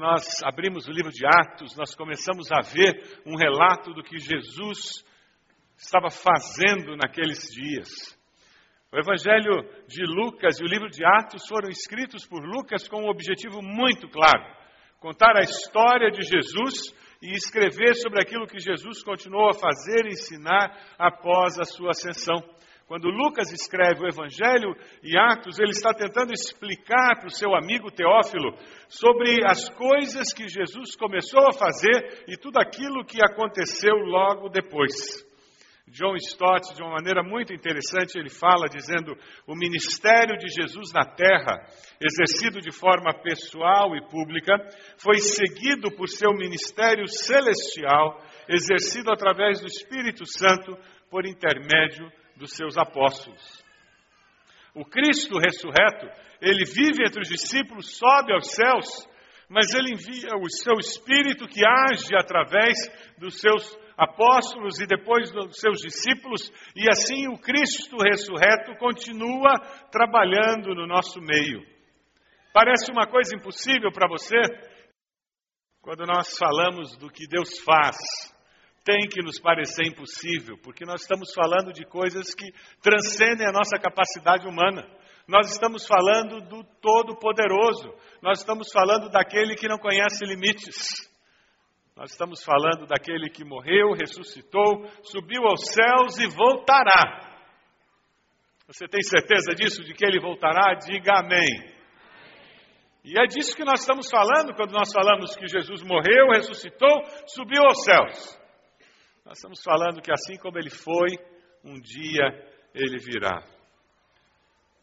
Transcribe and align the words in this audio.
Nós 0.00 0.42
abrimos 0.42 0.88
o 0.88 0.92
livro 0.92 1.12
de 1.12 1.26
Atos, 1.26 1.76
nós 1.76 1.94
começamos 1.94 2.50
a 2.50 2.62
ver 2.62 3.20
um 3.26 3.36
relato 3.36 3.92
do 3.92 4.02
que 4.02 4.16
Jesus 4.16 5.04
estava 5.76 6.08
fazendo 6.08 6.96
naqueles 6.96 7.50
dias. 7.52 8.18
O 8.90 8.98
Evangelho 8.98 9.62
de 9.86 10.02
Lucas 10.06 10.58
e 10.58 10.64
o 10.64 10.66
livro 10.66 10.88
de 10.88 11.04
Atos 11.04 11.46
foram 11.46 11.68
escritos 11.68 12.26
por 12.26 12.42
Lucas 12.42 12.88
com 12.88 13.02
um 13.02 13.10
objetivo 13.10 13.60
muito 13.60 14.08
claro: 14.08 14.42
contar 15.00 15.36
a 15.36 15.42
história 15.42 16.10
de 16.10 16.22
Jesus 16.22 16.94
e 17.20 17.34
escrever 17.34 17.94
sobre 17.96 18.22
aquilo 18.22 18.46
que 18.46 18.58
Jesus 18.58 19.04
continuou 19.04 19.50
a 19.50 19.58
fazer 19.58 20.06
e 20.06 20.14
ensinar 20.14 20.78
após 20.98 21.60
a 21.60 21.64
sua 21.64 21.90
ascensão. 21.90 22.42
Quando 22.90 23.08
Lucas 23.08 23.52
escreve 23.52 24.02
o 24.02 24.08
Evangelho 24.08 24.74
e 25.00 25.16
Atos, 25.16 25.60
ele 25.60 25.70
está 25.70 25.94
tentando 25.94 26.32
explicar 26.32 27.20
para 27.20 27.28
o 27.28 27.30
seu 27.30 27.54
amigo 27.54 27.88
Teófilo 27.88 28.52
sobre 28.88 29.46
as 29.46 29.68
coisas 29.68 30.34
que 30.34 30.48
Jesus 30.48 30.96
começou 30.96 31.46
a 31.46 31.52
fazer 31.52 32.24
e 32.26 32.36
tudo 32.36 32.58
aquilo 32.58 33.04
que 33.04 33.22
aconteceu 33.22 33.94
logo 33.94 34.48
depois. 34.48 35.24
John 35.86 36.16
Stott, 36.16 36.74
de 36.74 36.82
uma 36.82 36.94
maneira 36.94 37.22
muito 37.22 37.54
interessante, 37.54 38.18
ele 38.18 38.28
fala 38.28 38.66
dizendo: 38.68 39.16
o 39.46 39.54
ministério 39.54 40.36
de 40.36 40.48
Jesus 40.48 40.92
na 40.92 41.04
terra, 41.04 41.64
exercido 42.00 42.60
de 42.60 42.72
forma 42.72 43.14
pessoal 43.22 43.94
e 43.94 44.02
pública, 44.08 44.54
foi 44.98 45.18
seguido 45.18 45.92
por 45.92 46.08
seu 46.08 46.32
ministério 46.32 47.06
celestial, 47.06 48.20
exercido 48.48 49.12
através 49.12 49.60
do 49.60 49.66
Espírito 49.68 50.26
Santo 50.26 50.76
por 51.08 51.24
intermédio 51.24 52.10
dos 52.40 52.52
seus 52.52 52.78
apóstolos. 52.78 53.62
O 54.74 54.84
Cristo 54.84 55.38
ressurreto, 55.38 56.06
ele 56.40 56.64
vive 56.64 57.04
entre 57.06 57.20
os 57.20 57.28
discípulos, 57.28 57.98
sobe 57.98 58.32
aos 58.32 58.50
céus, 58.52 58.86
mas 59.48 59.74
ele 59.74 59.92
envia 59.92 60.34
o 60.36 60.48
seu 60.48 60.78
Espírito 60.78 61.46
que 61.46 61.60
age 61.66 62.16
através 62.16 62.78
dos 63.18 63.38
seus 63.40 63.78
apóstolos 63.98 64.80
e 64.80 64.86
depois 64.86 65.30
dos 65.30 65.58
seus 65.58 65.78
discípulos, 65.80 66.50
e 66.74 66.88
assim 66.88 67.28
o 67.28 67.38
Cristo 67.38 67.98
ressurreto 67.98 68.74
continua 68.78 69.58
trabalhando 69.92 70.74
no 70.74 70.86
nosso 70.86 71.20
meio. 71.20 71.60
Parece 72.54 72.90
uma 72.90 73.06
coisa 73.06 73.36
impossível 73.36 73.92
para 73.92 74.08
você? 74.08 74.36
Quando 75.82 76.06
nós 76.06 76.36
falamos 76.38 76.96
do 76.96 77.10
que 77.10 77.26
Deus 77.26 77.58
faz, 77.60 77.96
tem 78.90 79.08
que 79.08 79.22
nos 79.22 79.38
parecer 79.38 79.86
impossível, 79.86 80.58
porque 80.62 80.84
nós 80.84 81.02
estamos 81.02 81.32
falando 81.32 81.72
de 81.72 81.84
coisas 81.86 82.34
que 82.34 82.52
transcendem 82.82 83.46
a 83.46 83.52
nossa 83.52 83.78
capacidade 83.78 84.48
humana. 84.48 84.84
Nós 85.28 85.52
estamos 85.52 85.86
falando 85.86 86.40
do 86.40 86.64
Todo-Poderoso, 86.80 87.94
nós 88.20 88.40
estamos 88.40 88.72
falando 88.72 89.08
daquele 89.08 89.54
que 89.54 89.68
não 89.68 89.78
conhece 89.78 90.24
limites. 90.24 91.08
Nós 91.94 92.10
estamos 92.10 92.42
falando 92.42 92.86
daquele 92.86 93.30
que 93.30 93.44
morreu, 93.44 93.92
ressuscitou, 93.92 94.88
subiu 95.04 95.42
aos 95.44 95.60
céus 95.66 96.18
e 96.18 96.26
voltará. 96.26 97.30
Você 98.66 98.88
tem 98.88 99.02
certeza 99.02 99.54
disso, 99.54 99.84
de 99.84 99.94
que 99.94 100.04
ele 100.04 100.20
voltará? 100.20 100.74
Diga 100.74 101.20
amém. 101.20 101.78
E 103.04 103.20
é 103.20 103.26
disso 103.26 103.54
que 103.54 103.64
nós 103.64 103.80
estamos 103.80 104.08
falando 104.10 104.54
quando 104.54 104.72
nós 104.72 104.92
falamos 104.92 105.36
que 105.36 105.46
Jesus 105.46 105.82
morreu, 105.82 106.30
ressuscitou, 106.32 107.04
subiu 107.26 107.62
aos 107.62 107.84
céus. 107.84 108.39
Nós 109.30 109.38
estamos 109.38 109.62
falando 109.62 110.02
que 110.02 110.10
assim 110.10 110.36
como 110.42 110.58
ele 110.58 110.70
foi, 110.70 111.06
um 111.62 111.78
dia 111.78 112.24
ele 112.74 112.98
virá. 112.98 113.40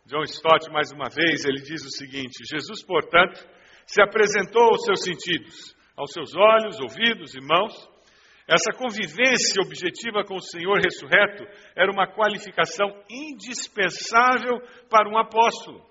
John 0.06 0.24
Stott, 0.24 0.72
mais 0.72 0.90
uma 0.94 1.10
vez, 1.10 1.44
ele 1.44 1.62
diz 1.62 1.84
o 1.84 1.92
seguinte: 1.92 2.46
Jesus, 2.50 2.82
portanto, 2.86 3.46
se 3.86 4.02
apresentou 4.02 4.64
aos 4.70 4.86
seus 4.86 5.04
sentidos 5.04 5.76
aos 5.98 6.14
seus 6.14 6.34
olhos, 6.34 6.80
ouvidos 6.80 7.36
e 7.36 7.42
mãos. 7.42 7.74
Essa 8.48 8.72
convivência 8.72 9.62
objetiva 9.62 10.24
com 10.24 10.36
o 10.36 10.42
Senhor 10.42 10.80
ressurreto 10.80 11.44
era 11.76 11.92
uma 11.92 12.08
qualificação 12.08 12.88
indispensável 13.10 14.62
para 14.90 15.10
um 15.10 15.18
apóstolo. 15.18 15.86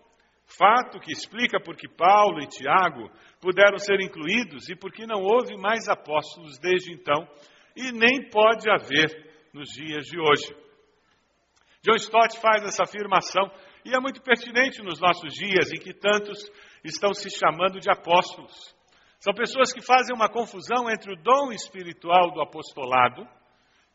Fato 0.46 0.98
que 0.98 1.12
explica 1.12 1.60
por 1.60 1.76
que 1.76 1.88
Paulo 1.88 2.40
e 2.40 2.46
Tiago 2.46 3.10
puderam 3.38 3.76
ser 3.76 4.00
incluídos 4.00 4.70
e 4.70 4.76
por 4.76 4.90
que 4.92 5.06
não 5.06 5.20
houve 5.20 5.58
mais 5.58 5.88
apóstolos 5.88 6.58
desde 6.58 6.94
então 6.94 7.28
e 7.76 7.92
nem 7.92 8.30
pode 8.30 8.70
haver 8.70 9.26
nos 9.52 9.68
dias 9.68 10.06
de 10.06 10.18
hoje. 10.18 10.66
John 11.82 11.96
Stott 11.96 12.40
faz 12.40 12.64
essa 12.64 12.82
afirmação 12.82 13.48
e 13.84 13.94
é 13.94 14.00
muito 14.00 14.20
pertinente 14.22 14.82
nos 14.82 14.98
nossos 14.98 15.32
dias 15.32 15.70
em 15.70 15.78
que 15.78 15.94
tantos 15.94 16.38
estão 16.82 17.14
se 17.14 17.28
chamando 17.30 17.78
de 17.78 17.88
apóstolos. 17.88 18.74
São 19.20 19.32
pessoas 19.32 19.72
que 19.72 19.80
fazem 19.80 20.14
uma 20.14 20.28
confusão 20.28 20.90
entre 20.90 21.12
o 21.12 21.22
dom 21.22 21.52
espiritual 21.52 22.32
do 22.32 22.40
apostolado, 22.40 23.26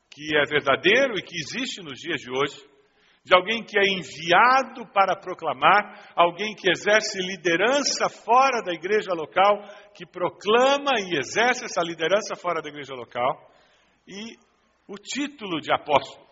que 0.09 0.35
é 0.35 0.45
verdadeiro 0.45 1.17
e 1.17 1.21
que 1.21 1.35
existe 1.35 1.81
nos 1.81 1.99
dias 1.99 2.21
de 2.21 2.31
hoje, 2.31 2.71
de 3.23 3.35
alguém 3.35 3.63
que 3.63 3.77
é 3.77 3.83
enviado 3.83 4.87
para 4.93 5.15
proclamar, 5.15 6.11
alguém 6.15 6.55
que 6.55 6.71
exerce 6.71 7.19
liderança 7.19 8.09
fora 8.09 8.63
da 8.63 8.73
igreja 8.73 9.13
local, 9.13 9.61
que 9.93 10.05
proclama 10.05 10.91
e 10.97 11.17
exerce 11.17 11.65
essa 11.65 11.81
liderança 11.81 12.35
fora 12.35 12.61
da 12.61 12.69
igreja 12.69 12.95
local, 12.95 13.50
e 14.07 14.37
o 14.87 14.95
título 14.95 15.59
de 15.59 15.73
apóstolo. 15.73 16.27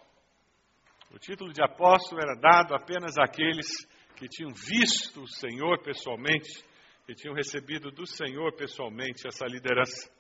O 1.11 1.17
título 1.17 1.51
de 1.51 1.63
apóstolo 1.63 2.21
era 2.21 2.35
dado 2.35 2.75
apenas 2.75 3.17
àqueles 3.17 3.67
que 4.15 4.27
tinham 4.27 4.51
visto 4.53 5.21
o 5.21 5.27
Senhor 5.27 5.81
pessoalmente 5.81 6.63
que 7.05 7.15
tinham 7.15 7.33
recebido 7.33 7.89
do 7.89 8.05
Senhor 8.05 8.55
pessoalmente 8.55 9.27
essa 9.27 9.45
liderança. 9.45 10.11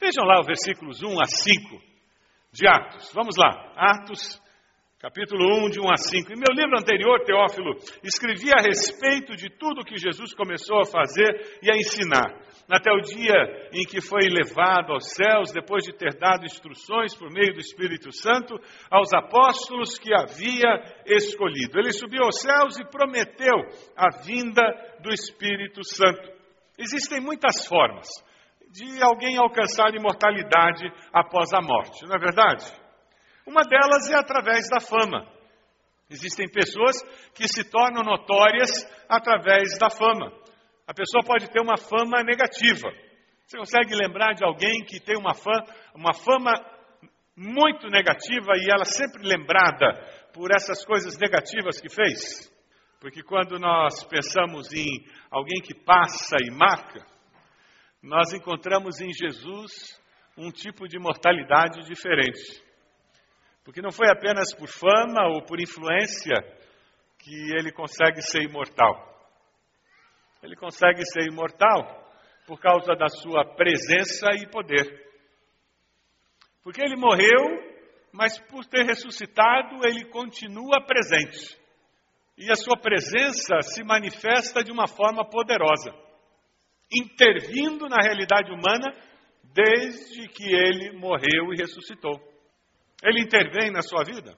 Vejam 0.00 0.24
lá 0.24 0.40
os 0.40 0.46
versículos 0.46 1.02
1 1.02 1.20
a 1.20 1.26
5 1.26 1.82
de 2.50 2.66
Atos. 2.66 3.12
Vamos 3.12 3.36
lá, 3.36 3.72
Atos 3.76 4.40
capítulo 5.00 5.64
1, 5.64 5.70
de 5.70 5.80
1 5.80 5.90
a 5.90 5.96
5. 5.96 6.30
Em 6.30 6.36
meu 6.36 6.54
livro 6.54 6.78
anterior, 6.78 7.24
Teófilo, 7.24 7.74
escrevi 8.04 8.52
a 8.52 8.60
respeito 8.60 9.34
de 9.34 9.48
tudo 9.48 9.82
que 9.82 9.96
Jesus 9.96 10.34
começou 10.34 10.78
a 10.78 10.84
fazer 10.84 11.58
e 11.62 11.72
a 11.72 11.76
ensinar, 11.76 12.38
até 12.68 12.92
o 12.92 13.00
dia 13.00 13.70
em 13.72 13.82
que 13.88 14.02
foi 14.02 14.28
levado 14.28 14.92
aos 14.92 15.10
céus, 15.14 15.52
depois 15.52 15.84
de 15.84 15.94
ter 15.94 16.18
dado 16.18 16.44
instruções 16.44 17.16
por 17.16 17.32
meio 17.32 17.54
do 17.54 17.60
Espírito 17.60 18.12
Santo 18.12 18.60
aos 18.90 19.10
apóstolos 19.14 19.98
que 19.98 20.12
havia 20.12 20.84
escolhido. 21.06 21.78
Ele 21.78 21.92
subiu 21.92 22.22
aos 22.22 22.38
céus 22.38 22.78
e 22.78 22.84
prometeu 22.84 23.56
a 23.96 24.22
vinda 24.22 24.62
do 25.02 25.08
Espírito 25.08 25.82
Santo. 25.82 26.30
Existem 26.78 27.20
muitas 27.20 27.66
formas 27.66 28.06
de 28.70 29.02
alguém 29.02 29.38
alcançar 29.38 29.94
imortalidade 29.94 30.84
após 31.10 31.54
a 31.54 31.62
morte, 31.62 32.06
não 32.06 32.14
é 32.14 32.18
verdade? 32.18 32.79
Uma 33.50 33.62
delas 33.62 34.08
é 34.08 34.14
através 34.14 34.68
da 34.70 34.78
fama. 34.78 35.26
Existem 36.08 36.48
pessoas 36.48 37.02
que 37.34 37.48
se 37.48 37.68
tornam 37.68 38.04
notórias 38.04 38.70
através 39.08 39.76
da 39.76 39.90
fama. 39.90 40.32
A 40.86 40.94
pessoa 40.94 41.24
pode 41.24 41.50
ter 41.50 41.60
uma 41.60 41.76
fama 41.76 42.22
negativa. 42.22 42.88
Você 43.44 43.58
consegue 43.58 43.96
lembrar 43.96 44.34
de 44.34 44.44
alguém 44.44 44.84
que 44.84 45.00
tem 45.00 45.16
uma, 45.16 45.34
fama, 45.34 45.64
uma 45.96 46.14
fama 46.14 46.52
muito 47.36 47.88
negativa 47.88 48.52
e 48.54 48.70
ela 48.70 48.84
sempre 48.84 49.26
lembrada 49.26 49.98
por 50.32 50.54
essas 50.54 50.84
coisas 50.84 51.18
negativas 51.18 51.80
que 51.80 51.92
fez? 51.92 52.48
Porque 53.00 53.20
quando 53.20 53.58
nós 53.58 54.04
pensamos 54.04 54.72
em 54.72 54.86
alguém 55.28 55.60
que 55.60 55.74
passa 55.74 56.36
e 56.40 56.52
marca, 56.52 57.04
nós 58.00 58.32
encontramos 58.32 59.00
em 59.00 59.12
Jesus 59.12 60.00
um 60.38 60.52
tipo 60.52 60.86
de 60.86 61.00
mortalidade 61.00 61.84
diferente. 61.84 62.69
Porque 63.70 63.82
não 63.82 63.92
foi 63.92 64.08
apenas 64.10 64.52
por 64.52 64.66
fama 64.66 65.28
ou 65.28 65.42
por 65.42 65.60
influência 65.60 66.34
que 67.20 67.52
ele 67.54 67.70
consegue 67.70 68.20
ser 68.20 68.42
imortal. 68.42 68.98
Ele 70.42 70.56
consegue 70.56 71.04
ser 71.04 71.30
imortal 71.30 72.04
por 72.48 72.58
causa 72.58 72.96
da 72.96 73.06
sua 73.08 73.44
presença 73.54 74.26
e 74.34 74.50
poder. 74.50 75.08
Porque 76.64 76.82
ele 76.82 76.96
morreu, 76.96 77.46
mas 78.12 78.40
por 78.40 78.66
ter 78.66 78.84
ressuscitado, 78.84 79.86
ele 79.86 80.04
continua 80.06 80.84
presente. 80.84 81.56
E 82.36 82.50
a 82.50 82.56
sua 82.56 82.76
presença 82.76 83.60
se 83.62 83.84
manifesta 83.84 84.64
de 84.64 84.72
uma 84.72 84.88
forma 84.88 85.24
poderosa, 85.24 85.94
intervindo 86.92 87.88
na 87.88 88.02
realidade 88.02 88.50
humana 88.50 88.92
desde 89.54 90.26
que 90.26 90.52
ele 90.52 90.98
morreu 90.98 91.54
e 91.54 91.56
ressuscitou. 91.56 92.29
Ele 93.02 93.22
intervém 93.22 93.70
na 93.70 93.82
sua 93.82 94.04
vida? 94.04 94.36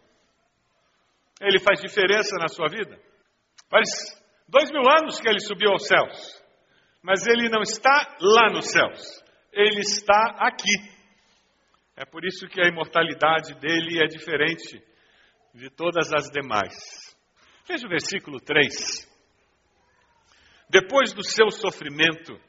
Ele 1.41 1.59
faz 1.59 1.81
diferença 1.81 2.37
na 2.39 2.49
sua 2.49 2.69
vida? 2.69 2.99
Faz 3.69 3.89
dois 4.49 4.71
mil 4.71 4.83
anos 4.89 5.21
que 5.21 5.29
ele 5.29 5.41
subiu 5.41 5.71
aos 5.71 5.87
céus, 5.87 6.43
mas 7.03 7.27
ele 7.27 7.49
não 7.49 7.63
está 7.63 8.17
lá 8.21 8.51
nos 8.53 8.67
céus, 8.71 9.25
ele 9.53 9.81
está 9.81 10.37
aqui. 10.39 10.93
É 11.97 12.05
por 12.05 12.25
isso 12.25 12.47
que 12.47 12.61
a 12.61 12.69
imortalidade 12.69 13.55
dele 13.55 14.03
é 14.03 14.07
diferente 14.07 14.83
de 15.55 15.69
todas 15.69 16.13
as 16.13 16.31
demais. 16.31 16.75
Veja 17.67 17.87
o 17.87 17.91
versículo 17.91 18.41
3. 18.41 19.11
Depois 20.69 21.13
do 21.13 21.23
seu 21.23 21.51
sofrimento, 21.51 22.41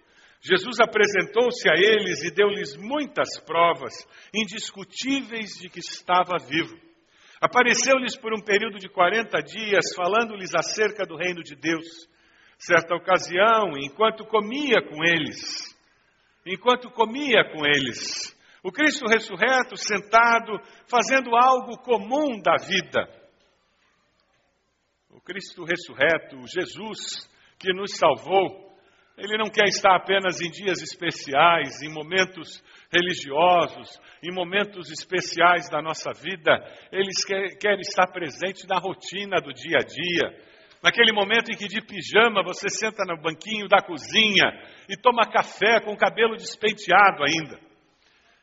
Jesus 0.45 0.81
apresentou-se 0.81 1.69
a 1.69 1.75
eles 1.75 2.22
e 2.22 2.34
deu-lhes 2.34 2.75
muitas 2.75 3.40
provas 3.45 3.94
indiscutíveis 4.34 5.51
de 5.57 5.69
que 5.69 5.80
estava 5.80 6.38
vivo. 6.38 6.78
Apareceu-lhes 7.40 8.18
por 8.18 8.34
um 8.34 8.42
período 8.42 8.78
de 8.78 8.90
40 8.90 9.40
dias, 9.40 9.86
falando-lhes 9.95 10.54
acerca 10.54 11.06
do 11.06 11.16
reino 11.16 11.42
de 11.42 11.56
Deus. 11.56 12.10
Certa 12.57 12.94
ocasião, 12.94 13.78
enquanto 13.78 14.25
comia 14.25 14.81
com 14.81 15.04
eles, 15.04 15.74
enquanto 16.45 16.92
comia 16.92 17.44
com 17.51 17.66
eles, 17.66 18.34
o 18.62 18.72
Cristo 18.72 19.06
ressurreto, 19.06 19.78
sentado, 19.78 20.60
fazendo 20.88 21.36
algo 21.36 21.78
comum 21.80 22.42
da 22.42 22.56
vida. 22.57 23.07
O 25.10 25.22
Cristo 25.22 25.63
ressurreto, 25.63 26.38
Jesus, 26.48 27.30
que 27.57 27.74
nos 27.74 27.95
salvou, 27.98 28.72
ele 29.18 29.38
não 29.38 29.50
quer 29.50 29.65
estar 29.65 29.95
apenas 29.95 30.42
em 30.42 30.50
dias 30.50 30.81
especiais, 30.81 31.81
em 31.83 31.94
momentos 31.94 32.63
religiosos, 32.92 34.00
em 34.24 34.33
momentos 34.33 34.89
especiais 34.89 35.69
da 35.69 35.81
nossa 35.81 36.12
vida. 36.13 36.51
Ele 36.92 37.12
quer, 37.60 37.80
estar 37.80 38.07
presente 38.07 38.68
na 38.68 38.80
rotina 38.80 39.39
do 39.39 39.54
dia 39.54 39.77
a 39.77 39.86
dia. 39.86 40.54
Naquele 40.81 41.13
momento 41.13 41.51
em 41.51 41.56
que 41.56 41.68
de 41.68 41.80
pijama 41.81 42.44
você 42.44 42.68
senta 42.69 43.04
no 43.06 43.21
banquinho 43.21 43.68
da 43.68 43.81
cozinha 43.81 44.51
e 44.89 44.98
toma 44.98 45.30
café 45.30 45.80
com 45.80 45.94
o 45.94 45.98
cabelo 45.98 46.36
despenteado 46.36 47.24
ainda. 47.24 47.59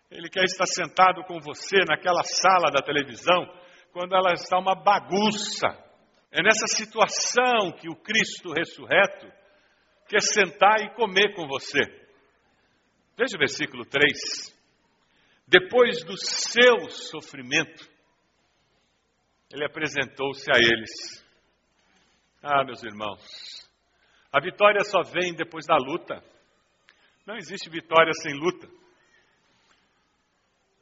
Ele 0.08 0.28
quer 0.28 0.44
estar 0.44 0.66
sentado 0.66 1.24
com 1.24 1.38
você 1.40 1.78
naquela 1.86 2.22
sala 2.22 2.70
da 2.72 2.80
televisão 2.80 3.44
quando 3.92 4.14
ela 4.14 4.32
está 4.32 4.56
uma 4.56 4.74
bagunça. 4.74 5.66
É 6.30 6.42
nessa 6.42 6.68
situação 6.68 7.72
que 7.72 7.88
o 7.88 7.96
Cristo 7.96 8.52
ressurreto 8.52 9.39
quer 10.10 10.20
sentar 10.20 10.80
e 10.80 10.94
comer 10.94 11.34
com 11.34 11.46
você. 11.46 11.80
Veja 13.16 13.36
o 13.36 13.38
versículo 13.38 13.84
3. 13.86 14.58
Depois 15.46 16.04
do 16.04 16.16
seu 16.16 16.90
sofrimento, 16.90 17.88
ele 19.52 19.64
apresentou-se 19.64 20.50
a 20.50 20.58
eles. 20.58 21.24
Ah, 22.42 22.64
meus 22.64 22.82
irmãos, 22.82 23.68
a 24.32 24.40
vitória 24.40 24.82
só 24.84 25.02
vem 25.02 25.32
depois 25.34 25.64
da 25.64 25.76
luta. 25.76 26.24
Não 27.24 27.36
existe 27.36 27.70
vitória 27.70 28.12
sem 28.14 28.34
luta. 28.34 28.68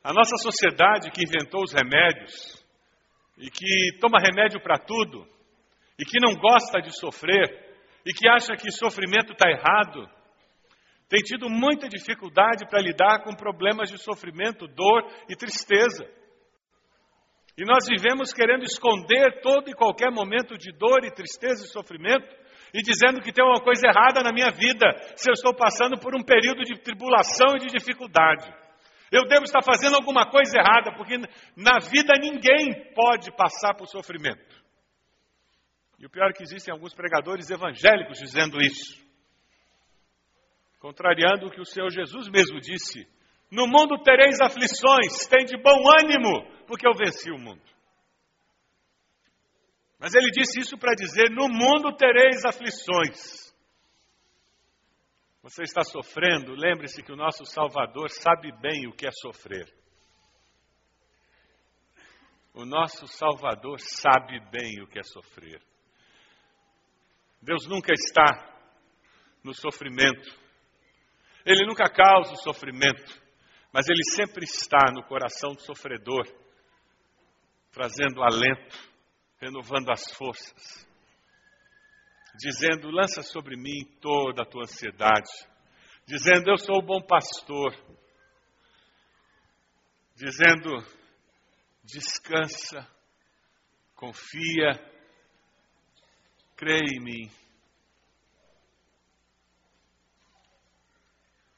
A 0.02 0.12
nossa 0.12 0.36
sociedade 0.38 1.10
que 1.10 1.24
inventou 1.24 1.62
os 1.62 1.72
remédios 1.72 2.64
e 3.36 3.50
que 3.50 3.98
toma 4.00 4.18
remédio 4.18 4.60
para 4.60 4.78
tudo 4.78 5.28
e 5.98 6.04
que 6.04 6.20
não 6.20 6.34
gosta 6.34 6.80
de 6.80 6.96
sofrer, 6.98 7.67
e 8.04 8.12
que 8.12 8.28
acha 8.28 8.54
que 8.56 8.70
sofrimento 8.70 9.32
está 9.32 9.50
errado, 9.50 10.08
tem 11.08 11.20
tido 11.22 11.48
muita 11.48 11.88
dificuldade 11.88 12.68
para 12.68 12.82
lidar 12.82 13.22
com 13.24 13.34
problemas 13.34 13.90
de 13.90 13.98
sofrimento, 13.98 14.66
dor 14.66 15.06
e 15.28 15.34
tristeza. 15.34 16.04
E 17.56 17.64
nós 17.64 17.86
vivemos 17.88 18.32
querendo 18.32 18.62
esconder 18.62 19.40
todo 19.40 19.68
e 19.68 19.74
qualquer 19.74 20.12
momento 20.12 20.56
de 20.56 20.70
dor 20.72 21.04
e 21.04 21.10
tristeza 21.10 21.64
e 21.64 21.68
sofrimento, 21.68 22.28
e 22.74 22.82
dizendo 22.82 23.20
que 23.22 23.32
tem 23.32 23.44
uma 23.44 23.60
coisa 23.60 23.88
errada 23.88 24.22
na 24.22 24.32
minha 24.32 24.50
vida, 24.50 24.94
se 25.16 25.30
eu 25.30 25.32
estou 25.32 25.54
passando 25.54 25.98
por 25.98 26.14
um 26.14 26.22
período 26.22 26.62
de 26.62 26.78
tribulação 26.78 27.56
e 27.56 27.60
de 27.60 27.78
dificuldade. 27.78 28.46
Eu 29.10 29.26
devo 29.26 29.44
estar 29.44 29.62
fazendo 29.62 29.96
alguma 29.96 30.30
coisa 30.30 30.58
errada, 30.58 30.94
porque 30.94 31.16
na 31.56 31.78
vida 31.80 32.12
ninguém 32.20 32.92
pode 32.94 33.34
passar 33.34 33.74
por 33.74 33.86
sofrimento. 33.86 34.57
E 35.98 36.06
o 36.06 36.10
pior 36.10 36.30
é 36.30 36.32
que 36.32 36.42
existem 36.42 36.72
alguns 36.72 36.94
pregadores 36.94 37.50
evangélicos 37.50 38.18
dizendo 38.18 38.58
isso. 38.60 39.04
Contrariando 40.78 41.46
o 41.46 41.50
que 41.50 41.60
o 41.60 41.66
Senhor 41.66 41.90
Jesus 41.90 42.28
mesmo 42.28 42.60
disse: 42.60 43.06
No 43.50 43.66
mundo 43.66 44.00
tereis 44.02 44.40
aflições, 44.40 45.26
tem 45.28 45.44
de 45.44 45.56
bom 45.60 45.82
ânimo, 46.00 46.66
porque 46.66 46.86
eu 46.86 46.94
venci 46.94 47.30
o 47.32 47.38
mundo. 47.38 47.62
Mas 49.98 50.14
ele 50.14 50.30
disse 50.30 50.60
isso 50.60 50.78
para 50.78 50.94
dizer: 50.94 51.30
No 51.30 51.48
mundo 51.48 51.96
tereis 51.96 52.44
aflições. 52.44 53.48
Você 55.42 55.62
está 55.62 55.82
sofrendo, 55.82 56.52
lembre-se 56.52 57.02
que 57.02 57.12
o 57.12 57.16
nosso 57.16 57.44
Salvador 57.44 58.10
sabe 58.10 58.52
bem 58.60 58.86
o 58.86 58.92
que 58.92 59.06
é 59.06 59.10
sofrer. 59.10 59.72
O 62.54 62.64
nosso 62.64 63.06
Salvador 63.06 63.80
sabe 63.80 64.40
bem 64.50 64.82
o 64.82 64.86
que 64.86 64.98
é 64.98 65.02
sofrer. 65.02 65.60
Deus 67.40 67.66
nunca 67.66 67.92
está 67.92 68.48
no 69.42 69.54
sofrimento. 69.54 70.28
Ele 71.44 71.66
nunca 71.66 71.88
causa 71.88 72.32
o 72.32 72.42
sofrimento, 72.42 73.22
mas 73.72 73.88
ele 73.88 74.02
sempre 74.14 74.44
está 74.44 74.92
no 74.92 75.02
coração 75.04 75.54
do 75.54 75.62
sofredor, 75.62 76.26
trazendo 77.70 78.22
alento, 78.22 78.76
renovando 79.40 79.90
as 79.90 80.12
forças, 80.14 80.86
dizendo: 82.36 82.90
lança 82.90 83.22
sobre 83.22 83.56
mim 83.56 83.84
toda 84.00 84.42
a 84.42 84.46
tua 84.46 84.62
ansiedade, 84.62 85.30
dizendo: 86.06 86.50
eu 86.50 86.58
sou 86.58 86.78
o 86.78 86.86
bom 86.86 87.00
pastor, 87.00 87.72
dizendo: 90.16 90.70
descansa, 91.84 92.86
confia, 93.94 94.72
Crê 96.58 96.80
em 96.92 97.00
mim. 97.00 97.30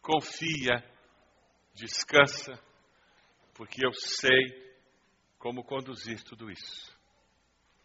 Confia 0.02 0.84
descansa, 1.74 2.52
porque 3.54 3.82
eu 3.82 3.94
sei 3.94 4.76
como 5.38 5.64
conduzir 5.64 6.22
tudo 6.24 6.50
isso. 6.50 6.94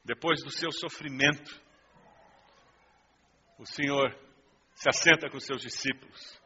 Depois 0.03 0.43
do 0.43 0.51
seu 0.51 0.69
sofrimento, 0.73 1.57
o 3.57 3.65
Senhor 3.65 4.13
se 4.73 4.89
assenta 4.89 5.29
com 5.29 5.39
seus 5.39 5.61
discípulos. 5.61 6.37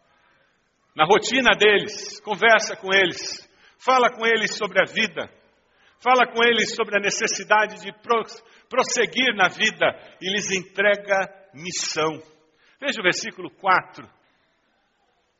Na 0.96 1.04
rotina 1.04 1.58
deles, 1.58 2.20
conversa 2.20 2.76
com 2.76 2.94
eles, 2.94 3.50
fala 3.80 4.12
com 4.16 4.24
eles 4.24 4.56
sobre 4.56 4.80
a 4.80 4.86
vida, 4.86 5.39
fala 6.00 6.26
com 6.28 6.44
eles 6.44 6.76
sobre 6.76 6.98
a 6.98 7.02
necessidade 7.02 7.82
de 7.82 7.92
prosseguir 8.70 9.36
na 9.36 9.48
vida 9.50 9.86
e 10.22 10.30
lhes 10.30 10.52
entrega 10.52 11.30
missão. 11.54 12.22
Veja 12.80 13.00
o 13.00 13.04
versículo 13.04 13.50
4. 13.52 14.08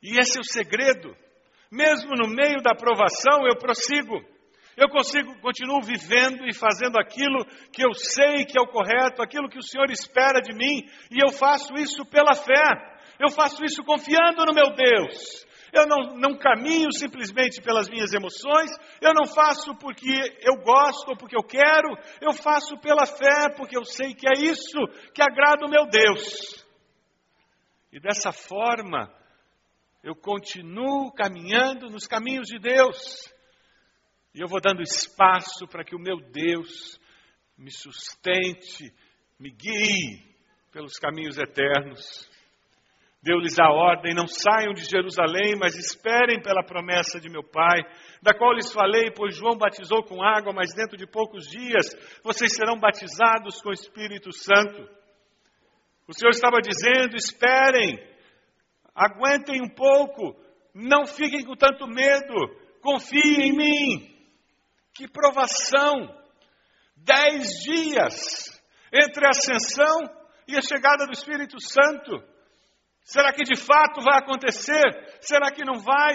E 0.04 0.20
esse 0.20 0.38
é 0.38 0.42
o 0.42 0.44
segredo. 0.44 1.16
Mesmo 1.72 2.12
no 2.16 2.28
meio 2.28 2.62
da 2.62 2.74
provação, 2.74 3.48
eu 3.48 3.58
prossigo. 3.58 4.20
Eu 4.76 4.90
consigo, 4.90 5.38
continuo 5.42 5.82
vivendo 5.82 6.48
e 6.48 6.54
fazendo 6.54 6.98
aquilo 6.98 7.46
que 7.72 7.86
eu 7.86 7.94
sei 7.94 8.46
que 8.46 8.58
é 8.58 8.62
o 8.62 8.68
correto, 8.68 9.22
aquilo 9.22 9.50
que 9.50 9.58
o 9.58 9.64
Senhor 9.64 9.90
espera 9.92 10.42
de 10.42 10.54
mim, 10.54 10.88
e 11.12 11.22
eu 11.22 11.34
faço 11.34 11.74
isso 11.74 12.06
pela 12.06 12.34
fé. 12.34 13.00
Eu 13.20 13.30
faço 13.30 13.64
isso 13.66 13.84
confiando 13.84 14.46
no 14.46 14.54
meu 14.54 14.74
Deus. 14.74 15.46
Eu 15.72 15.86
não, 15.88 16.16
não 16.18 16.38
caminho 16.38 16.92
simplesmente 16.92 17.62
pelas 17.62 17.90
minhas 17.90 18.14
emoções, 18.14 18.72
eu 19.02 19.14
não 19.14 19.26
faço 19.26 19.76
porque 19.76 20.38
eu 20.42 20.56
gosto 20.64 21.10
ou 21.10 21.18
porque 21.18 21.38
eu 21.38 21.44
quero, 21.44 21.90
eu 22.22 22.34
faço 22.34 22.78
pela 22.80 23.06
fé, 23.06 23.54
porque 23.56 23.78
eu 23.78 23.86
sei 23.86 24.14
que 24.14 24.28
é 24.28 24.40
isso 24.40 24.80
que 25.14 25.22
agrada 25.22 25.66
o 25.66 25.70
meu 25.70 25.86
Deus. 25.88 26.66
E 27.92 28.00
dessa 28.00 28.32
forma, 28.32 29.12
eu 30.04 30.16
continuo 30.16 31.12
caminhando 31.12 31.90
nos 31.90 32.06
caminhos 32.08 32.48
de 32.48 32.60
Deus. 32.60 32.98
E 34.34 34.42
eu 34.42 34.48
vou 34.48 34.62
dando 34.62 34.82
espaço 34.82 35.68
para 35.68 35.84
que 35.84 35.96
o 35.96 36.00
meu 36.00 36.18
Deus 36.32 37.00
me 37.58 37.72
sustente, 37.72 38.94
me 39.40 39.50
guie 39.50 40.36
pelos 40.72 40.94
caminhos 40.94 41.38
eternos. 41.38 42.29
Deu-lhes 43.22 43.60
a 43.60 43.70
ordem: 43.70 44.14
não 44.14 44.28
saiam 44.28 44.74
de 44.74 44.84
Jerusalém, 44.84 45.56
mas 45.60 45.76
esperem 45.76 46.42
pela 46.42 46.64
promessa 46.64 47.20
de 47.20 47.30
meu 47.30 47.44
Pai, 47.44 47.82
da 48.22 48.34
qual 48.34 48.54
lhes 48.54 48.72
falei, 48.72 49.12
pois 49.12 49.36
João 49.36 49.58
batizou 49.58 50.04
com 50.04 50.24
água, 50.24 50.54
mas 50.54 50.74
dentro 50.74 50.96
de 50.96 51.06
poucos 51.06 51.50
dias 51.50 51.86
vocês 52.24 52.56
serão 52.56 52.80
batizados 52.80 53.62
com 53.62 53.70
o 53.70 53.74
Espírito 53.74 54.32
Santo. 54.32 54.88
O 56.08 56.14
Senhor 56.14 56.32
estava 56.32 56.58
dizendo: 56.62 57.16
esperem, 57.16 58.00
aguentem 58.96 59.62
um 59.62 59.70
pouco, 59.70 60.36
não 60.74 61.06
fiquem 61.06 61.44
com 61.44 61.56
tanto 61.56 61.88
medo, 61.88 62.34
confiem 62.82 63.50
em 63.50 63.54
mim. 63.54 64.16
Que 64.94 65.08
provação! 65.08 66.18
Dez 66.96 67.48
dias 67.64 68.62
entre 68.94 69.26
a 69.26 69.30
ascensão 69.30 70.10
e 70.48 70.58
a 70.58 70.62
chegada 70.62 71.06
do 71.06 71.12
Espírito 71.12 71.60
Santo. 71.60 72.39
Será 73.10 73.34
que 73.34 73.42
de 73.42 73.60
fato 73.60 74.02
vai 74.02 74.20
acontecer? 74.20 74.86
Será 75.20 75.52
que 75.52 75.66
não 75.66 75.80
vai? 75.80 76.14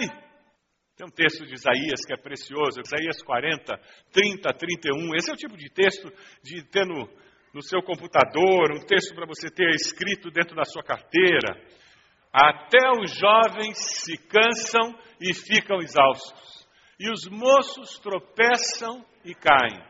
Tem 0.95 1.05
um 1.05 1.11
texto 1.11 1.45
de 1.45 1.53
Isaías 1.53 2.05
que 2.07 2.13
é 2.13 2.17
precioso, 2.17 2.79
Isaías 2.79 3.21
40, 3.21 3.77
30, 4.13 4.53
31. 4.53 5.15
Esse 5.17 5.29
é 5.29 5.33
o 5.33 5.37
tipo 5.37 5.57
de 5.57 5.69
texto 5.69 6.09
de 6.41 6.63
ter 6.63 6.85
no, 6.85 7.05
no 7.53 7.61
seu 7.61 7.81
computador, 7.83 8.71
um 8.71 8.85
texto 8.85 9.13
para 9.13 9.25
você 9.25 9.49
ter 9.49 9.67
escrito 9.71 10.31
dentro 10.31 10.55
da 10.55 10.63
sua 10.63 10.83
carteira. 10.83 11.61
Até 12.31 12.89
os 12.97 13.11
jovens 13.13 13.77
se 13.77 14.17
cansam 14.29 14.97
e 15.19 15.33
ficam 15.33 15.79
exaustos, 15.79 16.65
e 16.97 17.11
os 17.11 17.27
moços 17.27 17.99
tropeçam 17.99 19.05
e 19.25 19.35
caem. 19.35 19.83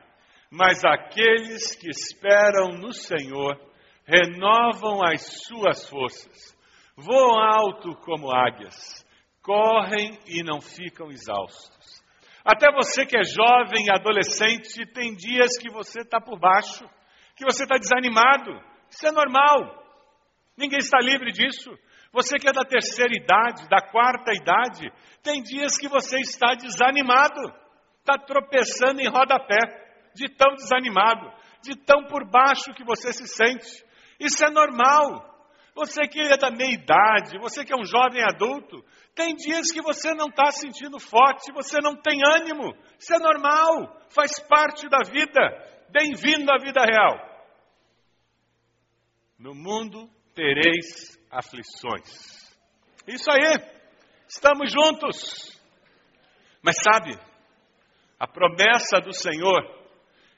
Mas 0.50 0.84
aqueles 0.84 1.76
que 1.76 1.88
esperam 1.88 2.80
no 2.80 2.92
Senhor 2.92 3.62
renovam 4.08 5.04
as 5.04 5.22
suas 5.46 5.88
forças 5.88 6.55
voam 6.96 7.38
alto 7.40 7.96
como 7.98 8.34
águias, 8.34 9.06
correm 9.42 10.18
e 10.28 10.44
não 10.44 10.62
ficam 10.62 11.12
exaustos. 11.12 12.04
Até 12.44 12.72
você 12.72 13.06
que 13.06 13.18
é 13.18 13.24
jovem 13.24 13.90
adolescente, 13.90 14.86
tem 14.94 15.16
dias 15.16 15.58
que 15.60 15.72
você 15.72 16.02
está 16.02 16.22
por 16.22 16.40
baixo, 16.40 16.88
que 17.36 17.44
você 17.44 17.64
está 17.64 17.76
desanimado. 17.78 18.52
Isso 18.90 19.08
é 19.08 19.12
normal. 19.12 19.84
Ninguém 20.58 20.80
está 20.80 21.00
livre 21.00 21.32
disso. 21.32 21.72
Você 22.14 22.38
que 22.38 22.48
é 22.48 22.54
da 22.54 22.64
terceira 22.64 23.12
idade, 23.14 23.68
da 23.68 23.82
quarta 23.82 24.32
idade, 24.32 24.90
tem 25.22 25.42
dias 25.42 25.78
que 25.78 25.90
você 25.90 26.18
está 26.20 26.56
desanimado, 26.56 27.42
está 28.00 28.18
tropeçando 28.18 29.02
em 29.02 29.10
rodapé, 29.10 29.58
de 30.16 30.30
tão 30.30 30.54
desanimado, 30.54 31.30
de 31.62 31.76
tão 31.84 32.06
por 32.06 32.30
baixo 32.30 32.74
que 32.74 32.86
você 32.86 33.12
se 33.12 33.28
sente. 33.28 33.84
Isso 34.20 34.46
é 34.46 34.50
normal. 34.50 35.35
Você 35.76 36.08
que 36.08 36.22
é 36.22 36.38
da 36.38 36.50
meia 36.50 36.72
idade, 36.72 37.38
você 37.38 37.66
que 37.66 37.74
é 37.74 37.76
um 37.76 37.84
jovem 37.84 38.24
adulto, 38.24 38.82
tem 39.14 39.36
dias 39.36 39.70
que 39.74 39.82
você 39.82 40.14
não 40.14 40.28
está 40.28 40.50
sentindo 40.50 40.98
forte, 41.00 41.52
você 41.52 41.82
não 41.82 41.98
tem 41.98 42.18
ânimo. 42.26 42.74
Isso 42.98 43.14
é 43.14 43.20
normal, 43.20 44.02
faz 44.10 44.40
parte 44.40 44.88
da 44.88 45.00
vida. 45.00 45.42
Bem-vindo 45.90 46.50
à 46.50 46.58
vida 46.58 46.82
real. 46.82 47.18
No 49.38 49.54
mundo 49.54 50.10
tereis 50.34 51.20
aflições. 51.30 52.56
Isso 53.06 53.30
aí, 53.30 53.42
estamos 54.30 54.72
juntos. 54.72 55.62
Mas 56.62 56.78
sabe, 56.82 57.20
a 58.18 58.26
promessa 58.26 59.02
do 59.02 59.14
Senhor 59.14 59.62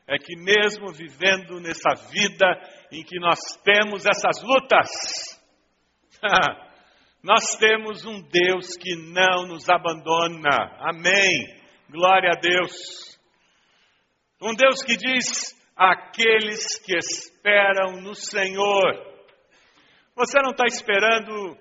é 0.07 0.17
que, 0.17 0.35
mesmo 0.35 0.91
vivendo 0.91 1.59
nessa 1.59 1.93
vida 2.09 2.47
em 2.91 3.03
que 3.03 3.19
nós 3.19 3.39
temos 3.63 4.05
essas 4.05 4.41
lutas, 4.41 4.89
nós 7.23 7.55
temos 7.57 8.05
um 8.05 8.21
Deus 8.21 8.75
que 8.77 8.95
não 8.95 9.47
nos 9.47 9.69
abandona. 9.69 10.77
Amém. 10.79 11.55
Glória 11.89 12.31
a 12.31 12.39
Deus. 12.39 13.17
Um 14.41 14.53
Deus 14.53 14.83
que 14.83 14.95
diz: 14.95 15.55
aqueles 15.75 16.79
que 16.79 16.97
esperam 16.97 18.01
no 18.01 18.15
Senhor. 18.15 19.05
Você 20.15 20.39
não 20.41 20.51
está 20.51 20.65
esperando 20.65 21.57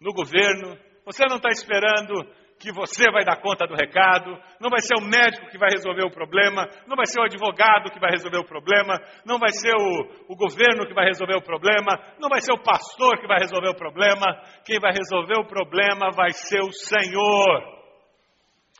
no 0.00 0.12
governo, 0.12 0.78
você 1.04 1.24
não 1.26 1.36
está 1.36 1.48
esperando 1.50 2.14
que 2.58 2.72
você 2.72 3.10
vai 3.10 3.24
dar 3.24 3.40
conta 3.40 3.66
do 3.66 3.74
recado, 3.74 4.36
não 4.60 4.68
vai 4.68 4.80
ser 4.80 4.94
o 4.98 5.04
médico 5.04 5.48
que 5.48 5.58
vai 5.58 5.70
resolver 5.70 6.04
o 6.04 6.10
problema, 6.10 6.66
não 6.86 6.96
vai 6.96 7.06
ser 7.06 7.20
o 7.20 7.24
advogado 7.24 7.90
que 7.90 8.00
vai 8.00 8.10
resolver 8.10 8.38
o 8.38 8.44
problema, 8.44 8.98
não 9.24 9.38
vai 9.38 9.50
ser 9.50 9.72
o, 9.74 10.32
o 10.32 10.36
governo 10.36 10.86
que 10.86 10.94
vai 10.94 11.06
resolver 11.06 11.36
o 11.36 11.42
problema, 11.42 11.98
não 12.18 12.28
vai 12.28 12.40
ser 12.40 12.52
o 12.52 12.62
pastor 12.62 13.18
que 13.20 13.26
vai 13.26 13.38
resolver 13.38 13.68
o 13.68 13.76
problema, 13.76 14.26
quem 14.64 14.80
vai 14.80 14.92
resolver 14.92 15.38
o 15.38 15.46
problema 15.46 16.10
vai 16.10 16.32
ser 16.32 16.60
o 16.60 16.72
Senhor. 16.72 17.78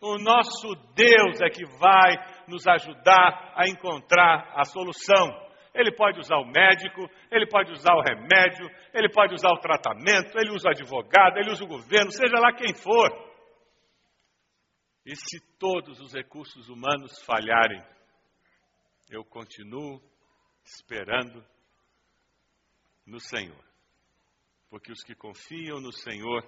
O 0.01 0.17
nosso 0.19 0.75
Deus 0.95 1.41
é 1.41 1.49
que 1.49 1.65
vai 1.79 2.15
nos 2.47 2.67
ajudar 2.67 3.53
a 3.57 3.69
encontrar 3.69 4.53
a 4.55 4.65
solução. 4.65 5.49
Ele 5.75 5.93
pode 5.93 6.19
usar 6.19 6.37
o 6.37 6.47
médico, 6.47 7.09
ele 7.31 7.47
pode 7.47 7.73
usar 7.73 7.95
o 7.95 8.03
remédio, 8.03 8.69
ele 8.95 9.09
pode 9.09 9.35
usar 9.35 9.51
o 9.51 9.61
tratamento, 9.61 10.37
ele 10.37 10.51
usa 10.51 10.69
o 10.69 10.71
advogado, 10.73 11.39
ele 11.39 11.51
usa 11.51 11.65
o 11.65 11.69
governo, 11.69 12.11
seja 12.11 12.39
lá 12.41 12.53
quem 12.53 12.75
for. 12.75 13.28
E 15.09 15.17
se 15.17 15.41
todos 15.59 15.99
os 16.01 16.13
recursos 16.13 16.69
humanos 16.69 17.23
falharem, 17.25 17.83
eu 19.09 19.25
continuo 19.25 20.03
esperando 20.63 21.43
no 23.07 23.19
Senhor. 23.19 23.65
Porque 24.69 24.93
os 24.93 25.03
que 25.03 25.15
confiam 25.15 25.81
no 25.81 25.91
Senhor 25.95 26.47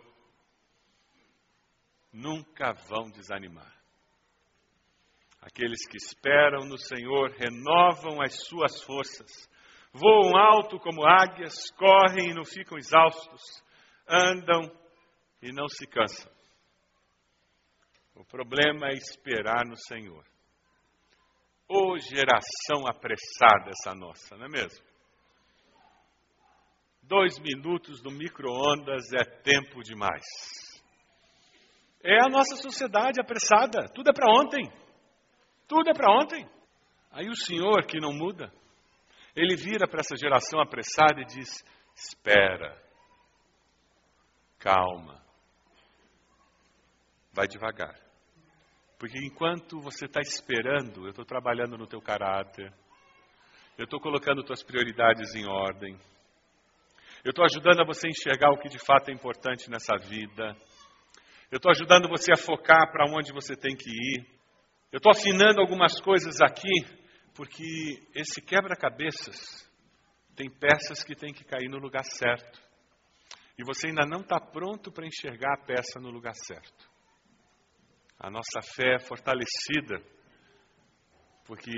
nunca 2.13 2.75
vão 2.87 3.11
desanimar. 3.11 3.75
Aqueles 5.41 5.89
que 5.89 5.97
esperam 5.97 6.69
no 6.69 6.77
Senhor 6.77 7.31
renovam 7.31 8.21
as 8.21 8.47
suas 8.47 8.83
forças, 8.83 9.49
voam 9.91 10.37
alto 10.37 10.79
como 10.81 11.07
águias, 11.07 11.71
correm 11.71 12.29
e 12.29 12.35
não 12.35 12.45
ficam 12.45 12.77
exaustos, 12.77 13.41
andam 14.07 14.71
e 15.41 15.51
não 15.51 15.67
se 15.67 15.87
cansam. 15.87 16.40
O 18.21 18.25
problema 18.27 18.89
é 18.89 18.93
esperar 18.93 19.65
no 19.67 19.79
Senhor. 19.79 20.23
Ô 21.67 21.93
oh, 21.93 21.99
geração 21.99 22.87
apressada 22.87 23.71
essa 23.71 23.95
nossa, 23.95 24.37
não 24.37 24.45
é 24.45 24.49
mesmo? 24.49 24.85
Dois 27.03 27.39
minutos 27.39 28.03
no 28.03 28.11
micro-ondas 28.11 29.11
é 29.15 29.25
tempo 29.25 29.83
demais. 29.83 30.23
É 32.05 32.23
a 32.23 32.29
nossa 32.29 32.57
sociedade 32.57 33.19
apressada. 33.23 33.89
Tudo 33.95 34.11
é 34.11 34.13
para 34.13 34.31
ontem. 34.31 34.71
Tudo 35.67 35.89
é 35.89 35.95
para 35.95 36.13
ontem. 36.13 36.47
Aí 37.11 37.27
o 37.27 37.35
Senhor, 37.35 37.87
que 37.87 37.99
não 37.99 38.13
muda, 38.13 38.53
ele 39.35 39.57
vira 39.57 39.89
para 39.89 40.01
essa 40.01 40.15
geração 40.15 40.61
apressada 40.61 41.23
e 41.23 41.25
diz: 41.25 41.65
Espera, 41.97 42.79
calma, 44.59 45.25
vai 47.33 47.49
devagar. 47.49 48.10
Porque 49.01 49.19
enquanto 49.19 49.81
você 49.81 50.05
está 50.05 50.21
esperando, 50.21 51.07
eu 51.07 51.09
estou 51.09 51.25
trabalhando 51.25 51.79
no 51.79 51.87
teu 51.87 52.03
caráter, 52.03 52.71
eu 53.79 53.85
estou 53.85 53.99
colocando 53.99 54.45
tuas 54.45 54.63
prioridades 54.63 55.35
em 55.35 55.49
ordem, 55.49 55.99
eu 57.25 57.31
estou 57.31 57.43
ajudando 57.47 57.81
a 57.81 57.87
você 57.87 58.09
enxergar 58.09 58.51
o 58.51 58.59
que 58.59 58.69
de 58.69 58.79
fato 58.79 59.09
é 59.09 59.15
importante 59.15 59.71
nessa 59.71 59.97
vida, 59.97 60.55
eu 61.51 61.57
estou 61.57 61.71
ajudando 61.71 62.11
você 62.11 62.31
a 62.31 62.37
focar 62.37 62.93
para 62.93 63.07
onde 63.11 63.33
você 63.33 63.57
tem 63.57 63.75
que 63.75 63.89
ir, 63.89 64.27
eu 64.93 64.99
estou 64.99 65.13
afinando 65.13 65.63
algumas 65.63 65.99
coisas 65.99 66.39
aqui, 66.43 66.69
porque 67.35 68.07
esse 68.15 68.43
quebra-cabeças 68.43 69.67
tem 70.37 70.51
peças 70.51 71.03
que 71.03 71.15
tem 71.15 71.33
que 71.33 71.43
cair 71.43 71.71
no 71.71 71.79
lugar 71.79 72.05
certo. 72.05 72.61
E 73.57 73.65
você 73.65 73.87
ainda 73.87 74.05
não 74.05 74.21
está 74.21 74.39
pronto 74.39 74.93
para 74.93 75.07
enxergar 75.07 75.55
a 75.55 75.65
peça 75.65 75.99
no 75.99 76.11
lugar 76.11 76.35
certo. 76.35 76.90
A 78.23 78.31
nossa 78.31 78.61
fé 78.77 78.97
é 78.97 78.99
fortalecida, 78.99 79.99
porque 81.47 81.73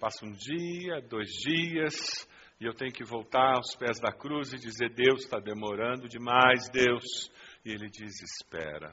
passa 0.00 0.26
um 0.26 0.32
dia, 0.32 1.00
dois 1.08 1.28
dias, 1.28 2.28
e 2.60 2.64
eu 2.64 2.74
tenho 2.74 2.92
que 2.92 3.04
voltar 3.04 3.54
aos 3.54 3.76
pés 3.76 4.00
da 4.00 4.10
cruz 4.10 4.52
e 4.52 4.56
dizer: 4.56 4.92
Deus 4.92 5.22
está 5.22 5.38
demorando 5.38 6.08
demais, 6.08 6.68
Deus. 6.68 7.30
E 7.64 7.70
Ele 7.70 7.88
diz: 7.88 8.20
Espera. 8.22 8.92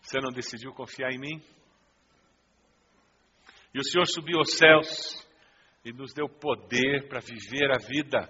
Você 0.00 0.20
não 0.20 0.32
decidiu 0.32 0.72
confiar 0.72 1.10
em 1.12 1.18
mim? 1.18 1.42
E 3.74 3.78
o 3.78 3.84
Senhor 3.84 4.06
subiu 4.06 4.38
aos 4.38 4.56
céus 4.56 5.28
e 5.84 5.92
nos 5.92 6.14
deu 6.14 6.30
poder 6.30 7.08
para 7.08 7.20
viver 7.20 7.70
a 7.72 7.78
vida, 7.78 8.26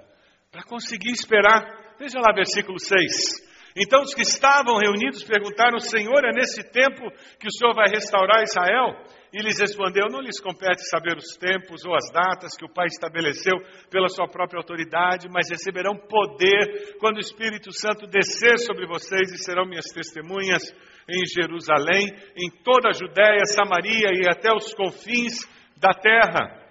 para 0.50 0.64
conseguir 0.64 1.12
esperar. 1.12 1.95
Veja 2.00 2.18
lá 2.18 2.35
versículo 2.35 2.80
6. 2.80 3.45
Então 3.76 4.00
os 4.00 4.14
que 4.14 4.23
estavam 4.23 4.78
reunidos 4.78 5.23
perguntaram: 5.23 5.78
Senhor, 5.78 6.25
é 6.25 6.33
nesse 6.33 6.64
tempo 6.73 7.11
que 7.38 7.47
o 7.47 7.52
Senhor 7.52 7.75
vai 7.75 7.88
restaurar 7.90 8.42
Israel? 8.42 8.97
E 9.35 9.42
lhes 9.42 9.61
respondeu: 9.61 10.06
Não 10.11 10.23
lhes 10.23 10.40
compete 10.40 10.88
saber 10.88 11.14
os 11.18 11.37
tempos 11.37 11.85
ou 11.85 11.95
as 11.95 12.11
datas 12.11 12.56
que 12.56 12.64
o 12.64 12.73
Pai 12.73 12.87
estabeleceu 12.87 13.52
pela 13.90 14.09
sua 14.09 14.26
própria 14.26 14.59
autoridade, 14.59 15.28
mas 15.28 15.50
receberão 15.50 15.95
poder 15.95 16.97
quando 16.99 17.18
o 17.18 17.21
Espírito 17.21 17.71
Santo 17.71 18.06
descer 18.06 18.59
sobre 18.61 18.87
vocês 18.87 19.30
e 19.30 19.45
serão 19.45 19.66
minhas 19.66 19.92
testemunhas 19.92 20.62
em 21.06 21.26
Jerusalém, 21.26 22.06
em 22.35 22.50
toda 22.64 22.88
a 22.88 22.92
Judéia, 22.92 23.45
Samaria 23.45 24.09
e 24.14 24.26
até 24.26 24.54
os 24.54 24.73
confins 24.73 25.47
da 25.76 25.92
terra. 25.92 26.64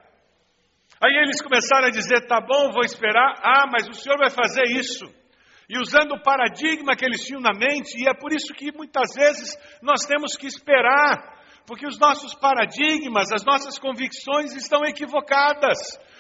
Aí 1.00 1.16
eles 1.22 1.40
começaram 1.40 1.86
a 1.86 1.92
dizer: 1.92 2.26
Tá 2.26 2.42
bom, 2.42 2.72
vou 2.72 2.84
esperar. 2.84 3.36
Ah, 3.44 3.68
mas 3.72 3.88
o 3.88 3.94
Senhor 3.94 4.18
vai 4.18 4.32
fazer 4.32 4.64
isso 4.72 5.06
e 5.70 5.80
usando 5.80 6.14
o 6.14 6.22
paradigma 6.22 6.96
que 6.96 7.06
eles 7.06 7.26
tinham 7.26 7.42
na 7.42 7.54
mente, 7.54 7.98
e 7.98 8.08
é 8.08 8.14
por 8.14 8.32
isso 8.32 8.54
que 8.54 8.72
muitas 8.72 9.14
vezes 9.16 9.58
nós 9.82 10.06
temos 10.06 10.36
que 10.36 10.48
esperar, 10.48 11.36
porque 11.66 11.88
os 11.88 11.98
nossos 11.98 12.36
paradigmas, 12.36 13.32
as 13.32 13.44
nossas 13.44 13.80
convicções 13.80 14.56
estão 14.56 14.86
equivocadas. 14.86 15.78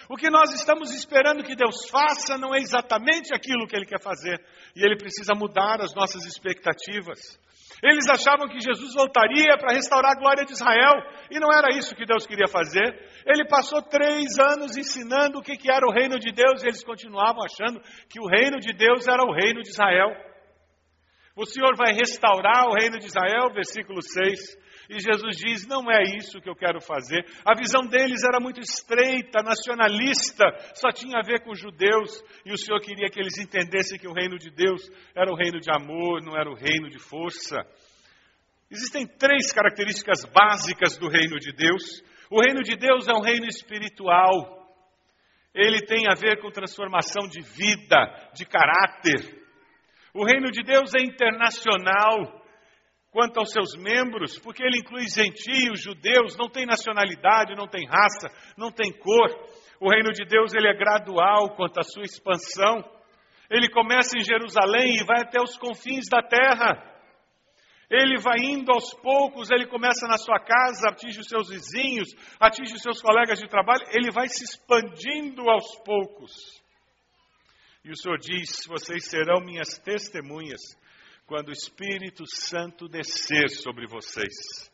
O 0.10 0.16
que 0.16 0.30
nós 0.30 0.54
estamos 0.54 0.94
esperando 0.94 1.44
que 1.44 1.56
Deus 1.56 1.90
faça 1.90 2.38
não 2.38 2.54
é 2.54 2.60
exatamente 2.60 3.34
aquilo 3.34 3.68
que 3.68 3.76
Ele 3.76 3.86
quer 3.86 4.02
fazer, 4.02 4.44
e 4.76 4.84
Ele 4.84 4.98
precisa 4.98 5.34
mudar 5.36 5.82
as 5.82 5.94
nossas 5.94 6.26
expectativas. 6.26 7.40
Eles 7.84 8.08
achavam 8.08 8.48
que 8.48 8.60
Jesus 8.60 8.94
voltaria 8.94 9.58
para 9.58 9.74
restaurar 9.74 10.12
a 10.14 10.20
glória 10.20 10.46
de 10.46 10.54
Israel, 10.54 10.94
e 11.30 11.40
não 11.40 11.52
era 11.52 11.76
isso 11.78 11.96
que 11.96 12.06
Deus 12.06 12.26
queria 12.26 12.48
fazer. 12.48 12.94
Ele 13.26 13.46
passou 13.48 13.82
três 13.82 14.38
anos 14.40 14.78
ensinando 14.78 15.40
o 15.40 15.42
que, 15.42 15.58
que 15.58 15.72
era 15.72 15.86
o 15.86 15.92
reino 15.92 16.20
de 16.20 16.32
Deus, 16.32 16.64
e 16.64 16.68
eles 16.68 16.84
continuavam 16.84 17.44
achando 17.44 17.82
que 18.10 18.20
o 18.20 18.28
reino 18.28 18.60
de 18.60 18.74
Deus 18.74 19.08
era 19.08 19.24
o 19.24 19.34
reino 19.34 19.62
de 19.62 19.70
Israel. 19.70 20.10
O 21.36 21.46
Senhor 21.46 21.76
vai 21.76 21.94
restaurar 21.94 22.68
o 22.68 22.74
reino 22.74 22.98
de 22.98 23.08
Israel, 23.08 23.52
versículo 23.54 24.02
6. 24.02 24.40
E 24.90 25.00
Jesus 25.00 25.38
diz: 25.38 25.68
Não 25.68 25.90
é 25.90 26.04
isso 26.04 26.40
que 26.40 26.50
eu 26.50 26.56
quero 26.56 26.80
fazer. 26.80 27.26
A 27.46 27.56
visão 27.56 27.86
deles 27.88 28.24
era 28.24 28.40
muito 28.40 28.60
estreita, 28.60 29.42
nacionalista, 29.42 30.46
só 30.76 30.90
tinha 30.90 31.20
a 31.20 31.26
ver 31.26 31.42
com 31.44 31.52
os 31.52 31.60
judeus. 31.60 32.24
E 32.46 32.54
o 32.54 32.58
Senhor 32.58 32.80
queria 32.82 33.10
que 33.10 33.20
eles 33.20 33.38
entendessem 33.38 34.00
que 34.00 34.08
o 34.08 34.14
reino 34.14 34.38
de 34.38 34.52
Deus 34.52 34.90
era 35.16 35.32
o 35.32 35.36
reino 35.36 35.60
de 35.60 35.72
amor, 35.72 36.22
não 36.22 36.38
era 36.38 36.50
o 36.50 36.56
reino 36.56 36.90
de 36.90 37.00
força. 37.00 37.58
Existem 38.70 39.08
três 39.08 39.52
características 39.52 40.26
básicas 40.26 40.98
do 40.98 41.08
reino 41.08 41.38
de 41.40 41.52
Deus. 41.52 42.04
O 42.30 42.42
reino 42.42 42.62
de 42.64 42.76
Deus 42.76 43.08
é 43.08 43.14
um 43.14 43.22
reino 43.22 43.46
espiritual. 43.46 44.66
Ele 45.54 45.82
tem 45.86 46.08
a 46.10 46.16
ver 46.16 46.42
com 46.42 46.52
transformação 46.52 47.28
de 47.28 47.42
vida, 47.42 48.30
de 48.34 48.46
caráter. 48.46 49.46
O 50.14 50.26
reino 50.26 50.52
de 50.52 50.64
Deus 50.64 50.94
é 50.94 51.02
internacional 51.02 52.45
quanto 53.16 53.40
aos 53.40 53.50
seus 53.50 53.78
membros, 53.78 54.38
porque 54.40 54.62
ele 54.62 54.80
inclui 54.80 55.08
gentios, 55.08 55.82
judeus, 55.82 56.36
não 56.36 56.50
tem 56.50 56.66
nacionalidade, 56.66 57.56
não 57.56 57.66
tem 57.66 57.88
raça, 57.88 58.28
não 58.58 58.70
tem 58.70 58.92
cor. 58.92 59.30
O 59.80 59.90
reino 59.90 60.12
de 60.12 60.26
Deus 60.26 60.54
ele 60.54 60.68
é 60.68 60.74
gradual 60.74 61.56
quanto 61.56 61.80
à 61.80 61.84
sua 61.84 62.04
expansão. 62.04 62.84
Ele 63.50 63.70
começa 63.70 64.18
em 64.18 64.22
Jerusalém 64.22 64.98
e 64.98 65.06
vai 65.06 65.22
até 65.22 65.42
os 65.42 65.58
confins 65.58 66.10
da 66.12 66.22
terra. 66.22 66.76
Ele 67.90 68.20
vai 68.20 68.36
indo 68.38 68.70
aos 68.74 68.94
poucos, 68.96 69.50
ele 69.50 69.66
começa 69.68 70.06
na 70.08 70.18
sua 70.18 70.40
casa, 70.42 70.90
atinge 70.90 71.22
os 71.22 71.28
seus 71.30 71.48
vizinhos, 71.48 72.10
atinge 72.38 72.74
os 72.74 72.82
seus 72.82 73.02
colegas 73.02 73.40
de 73.40 73.48
trabalho, 73.48 73.86
ele 73.94 74.12
vai 74.12 74.28
se 74.28 74.44
expandindo 74.44 75.50
aos 75.50 75.80
poucos. 75.86 76.34
E 77.82 77.92
o 77.92 77.96
Senhor 77.96 78.18
diz: 78.18 78.68
Vocês 78.68 79.06
serão 79.06 79.40
minhas 79.40 79.80
testemunhas 79.80 80.60
quando 81.26 81.50
o 81.50 81.54
Espírito 81.54 82.24
Santo 82.28 82.88
descer 82.88 83.50
sobre 83.50 83.88
vocês. 83.88 84.72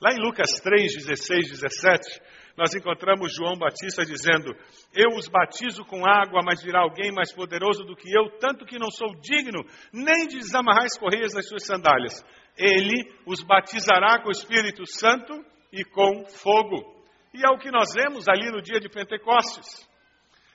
Lá 0.00 0.12
em 0.14 0.18
Lucas 0.18 0.60
3, 0.60 0.96
16, 0.96 1.50
17, 1.60 2.22
nós 2.56 2.74
encontramos 2.74 3.34
João 3.34 3.56
Batista 3.56 4.02
dizendo: 4.04 4.50
Eu 4.94 5.16
os 5.16 5.28
batizo 5.28 5.84
com 5.84 6.06
água, 6.06 6.40
mas 6.42 6.62
virá 6.62 6.80
alguém 6.80 7.12
mais 7.12 7.32
poderoso 7.32 7.84
do 7.84 7.94
que 7.94 8.08
eu, 8.10 8.30
tanto 8.38 8.64
que 8.64 8.78
não 8.78 8.90
sou 8.90 9.14
digno 9.20 9.62
nem 9.92 10.26
de 10.26 10.38
desamarrar 10.38 10.84
as 10.84 10.98
correias 10.98 11.34
das 11.34 11.46
suas 11.46 11.66
sandálias. 11.66 12.24
Ele 12.56 13.12
os 13.26 13.42
batizará 13.42 14.22
com 14.22 14.28
o 14.28 14.32
Espírito 14.32 14.86
Santo 14.86 15.34
e 15.70 15.84
com 15.84 16.26
fogo. 16.28 17.04
E 17.34 17.44
é 17.44 17.50
o 17.50 17.58
que 17.58 17.70
nós 17.70 17.88
vemos 17.94 18.26
ali 18.26 18.50
no 18.50 18.62
dia 18.62 18.80
de 18.80 18.88
Pentecostes. 18.88 19.86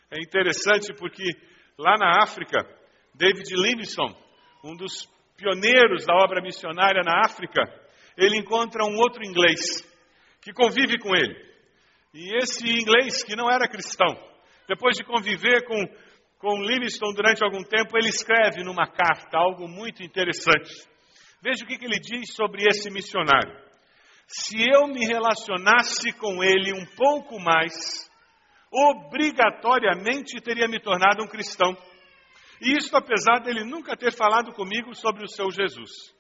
É 0.09 0.21
interessante 0.21 0.91
porque 0.93 1.23
lá 1.77 1.95
na 1.99 2.23
África, 2.23 2.67
David 3.13 3.47
Livingstone, 3.55 4.15
um 4.63 4.75
dos 4.75 5.07
pioneiros 5.37 6.05
da 6.05 6.15
obra 6.15 6.41
missionária 6.41 7.01
na 7.03 7.25
África, 7.25 7.61
ele 8.17 8.37
encontra 8.37 8.85
um 8.85 8.95
outro 8.97 9.23
inglês 9.23 9.83
que 10.41 10.53
convive 10.53 10.97
com 10.99 11.15
ele. 11.15 11.35
E 12.13 12.37
esse 12.37 12.65
inglês, 12.65 13.23
que 13.23 13.35
não 13.35 13.49
era 13.51 13.67
cristão, 13.67 14.15
depois 14.67 14.95
de 14.95 15.03
conviver 15.03 15.65
com, 15.65 15.75
com 16.39 16.61
Livingstone 16.61 17.13
durante 17.13 17.43
algum 17.43 17.63
tempo, 17.63 17.97
ele 17.97 18.09
escreve 18.09 18.63
numa 18.63 18.87
carta 18.87 19.37
algo 19.37 19.67
muito 19.67 20.01
interessante. 20.01 20.71
Veja 21.41 21.63
o 21.63 21.67
que, 21.67 21.77
que 21.77 21.85
ele 21.85 21.99
diz 21.99 22.33
sobre 22.33 22.63
esse 22.67 22.89
missionário. 22.89 23.53
Se 24.27 24.57
eu 24.57 24.87
me 24.87 25.05
relacionasse 25.05 26.11
com 26.13 26.43
ele 26.43 26.73
um 26.73 26.85
pouco 26.95 27.39
mais, 27.39 28.09
obrigatoriamente 28.71 30.41
teria 30.41 30.67
me 30.67 30.79
tornado 30.79 31.23
um 31.23 31.27
cristão. 31.27 31.77
E 32.61 32.77
isso 32.77 32.95
apesar 32.95 33.39
dele 33.39 33.63
nunca 33.63 33.97
ter 33.97 34.11
falado 34.11 34.53
comigo 34.53 34.93
sobre 34.95 35.23
o 35.23 35.27
seu 35.27 35.51
Jesus. 35.51 36.13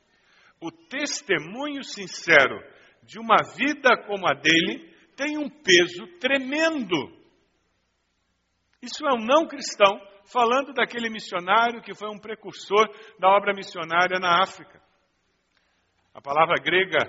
O 0.61 0.71
testemunho 0.71 1.83
sincero 1.83 2.59
de 3.03 3.19
uma 3.19 3.37
vida 3.55 3.97
como 4.05 4.27
a 4.27 4.33
dele 4.33 4.93
tem 5.15 5.37
um 5.37 5.49
peso 5.49 6.07
tremendo. 6.19 6.95
Isso 8.81 9.05
é 9.07 9.13
um 9.13 9.25
não 9.25 9.47
cristão 9.47 9.99
falando 10.31 10.73
daquele 10.73 11.09
missionário 11.09 11.81
que 11.81 11.93
foi 11.93 12.09
um 12.09 12.19
precursor 12.19 12.89
da 13.19 13.29
obra 13.29 13.53
missionária 13.53 14.19
na 14.19 14.41
África. 14.41 14.81
A 16.13 16.21
palavra 16.21 16.55
grega 16.61 16.99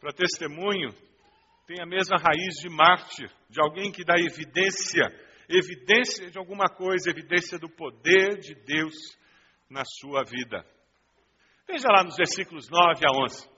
para 0.00 0.12
testemunho 0.12 0.90
tem 1.66 1.80
a 1.80 1.86
mesma 1.86 2.16
raiz 2.16 2.54
de 2.60 2.68
mártir, 2.68 3.30
de 3.48 3.60
alguém 3.60 3.92
que 3.92 4.04
dá 4.04 4.14
evidência 4.18 5.04
evidência 5.52 6.30
de 6.30 6.38
alguma 6.38 6.66
coisa, 6.68 7.10
evidência 7.10 7.58
do 7.58 7.68
poder 7.68 8.38
de 8.38 8.54
Deus 8.54 8.94
na 9.68 9.82
sua 9.84 10.24
vida. 10.24 10.64
Veja 11.68 11.88
lá 11.88 12.02
nos 12.04 12.16
versículos 12.16 12.68
9 12.68 13.04
a 13.06 13.24
11. 13.24 13.48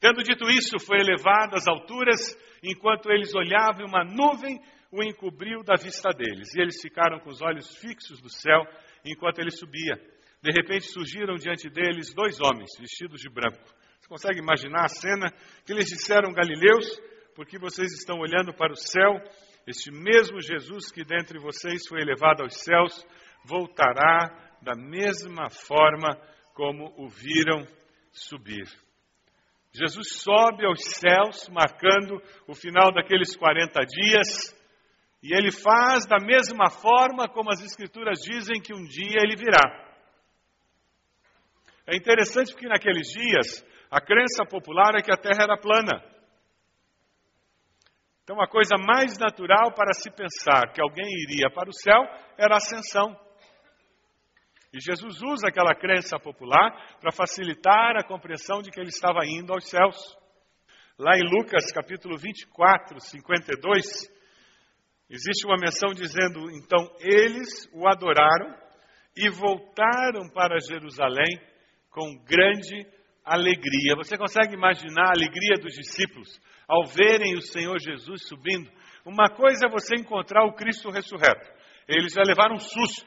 Tendo 0.00 0.22
dito 0.22 0.48
isso, 0.48 0.78
foi 0.78 0.98
elevado 0.98 1.56
às 1.56 1.66
alturas, 1.66 2.36
enquanto 2.62 3.10
eles 3.10 3.34
olhavam, 3.34 3.86
uma 3.86 4.04
nuvem 4.04 4.60
o 4.92 5.02
encobriu 5.02 5.62
da 5.64 5.74
vista 5.74 6.10
deles. 6.10 6.54
E 6.54 6.60
eles 6.60 6.80
ficaram 6.80 7.18
com 7.18 7.30
os 7.30 7.42
olhos 7.42 7.76
fixos 7.78 8.20
do 8.20 8.28
céu 8.28 8.62
enquanto 9.04 9.40
ele 9.40 9.50
subia. 9.50 9.96
De 10.40 10.50
repente 10.52 10.86
surgiram 10.86 11.34
diante 11.34 11.68
deles 11.68 12.14
dois 12.14 12.38
homens 12.40 12.70
vestidos 12.78 13.20
de 13.20 13.28
branco. 13.28 13.64
Você 13.98 14.08
consegue 14.08 14.38
imaginar 14.38 14.84
a 14.84 14.88
cena 14.88 15.32
que 15.64 15.72
eles 15.72 15.86
disseram, 15.86 16.32
Galileus, 16.32 16.86
porque 17.34 17.58
vocês 17.58 17.92
estão 17.92 18.18
olhando 18.18 18.52
para 18.54 18.72
o 18.72 18.76
céu 18.76 19.20
este 19.66 19.90
mesmo 19.90 20.40
Jesus 20.40 20.90
que 20.92 21.04
dentre 21.04 21.38
vocês 21.38 21.86
foi 21.88 22.00
elevado 22.00 22.42
aos 22.42 22.54
céus, 22.62 23.04
voltará 23.44 24.56
da 24.62 24.74
mesma 24.74 25.48
forma 25.50 26.16
como 26.54 26.92
o 26.96 27.08
viram 27.08 27.66
subir. 28.12 28.66
Jesus 29.72 30.20
sobe 30.22 30.64
aos 30.64 30.84
céus, 30.84 31.48
marcando 31.48 32.22
o 32.46 32.54
final 32.54 32.92
daqueles 32.92 33.36
40 33.36 33.80
dias, 33.80 34.54
e 35.22 35.34
ele 35.34 35.50
faz 35.50 36.06
da 36.06 36.18
mesma 36.18 36.70
forma 36.70 37.28
como 37.28 37.50
as 37.50 37.60
Escrituras 37.60 38.20
dizem 38.20 38.60
que 38.60 38.74
um 38.74 38.84
dia 38.84 39.20
ele 39.22 39.36
virá. 39.36 39.84
É 41.86 41.96
interessante 41.96 42.52
porque 42.52 42.68
naqueles 42.68 43.08
dias 43.08 43.66
a 43.90 44.00
crença 44.00 44.44
popular 44.48 44.94
é 44.96 45.02
que 45.02 45.12
a 45.12 45.16
Terra 45.16 45.44
era 45.44 45.58
plana. 45.58 46.13
Então 48.24 48.40
a 48.40 48.48
coisa 48.48 48.76
mais 48.78 49.18
natural 49.18 49.74
para 49.74 49.92
se 49.92 50.10
pensar 50.10 50.72
que 50.72 50.80
alguém 50.80 51.06
iria 51.28 51.50
para 51.50 51.68
o 51.68 51.74
céu 51.74 52.02
era 52.38 52.54
a 52.54 52.56
ascensão. 52.56 53.14
E 54.72 54.80
Jesus 54.80 55.20
usa 55.22 55.48
aquela 55.48 55.74
crença 55.74 56.18
popular 56.18 56.96
para 57.00 57.12
facilitar 57.12 57.96
a 57.98 58.02
compreensão 58.02 58.62
de 58.62 58.70
que 58.70 58.80
ele 58.80 58.88
estava 58.88 59.26
indo 59.26 59.52
aos 59.52 59.68
céus. 59.68 59.96
Lá 60.98 61.16
em 61.18 61.22
Lucas 61.22 61.70
capítulo 61.70 62.16
24, 62.16 62.98
52, 62.98 64.10
existe 65.10 65.46
uma 65.46 65.58
menção 65.58 65.92
dizendo: 65.92 66.50
Então 66.50 66.96
eles 67.00 67.68
o 67.74 67.86
adoraram 67.86 68.56
e 69.14 69.28
voltaram 69.28 70.30
para 70.32 70.58
Jerusalém 70.66 71.38
com 71.90 72.16
grande 72.24 72.86
alegria. 73.22 73.96
Você 73.96 74.16
consegue 74.16 74.54
imaginar 74.54 75.08
a 75.08 75.14
alegria 75.14 75.56
dos 75.60 75.74
discípulos 75.74 76.40
ao 76.68 76.84
verem 76.86 77.34
o 77.36 77.42
Senhor 77.42 77.78
Jesus 77.78 78.26
subindo? 78.26 78.70
Uma 79.04 79.28
coisa 79.28 79.66
é 79.66 79.70
você 79.70 79.96
encontrar 79.96 80.44
o 80.44 80.54
Cristo 80.54 80.90
ressurreto. 80.90 81.46
Eles 81.86 82.12
já 82.12 82.22
levaram 82.26 82.56
um 82.56 82.60
susto. 82.60 83.06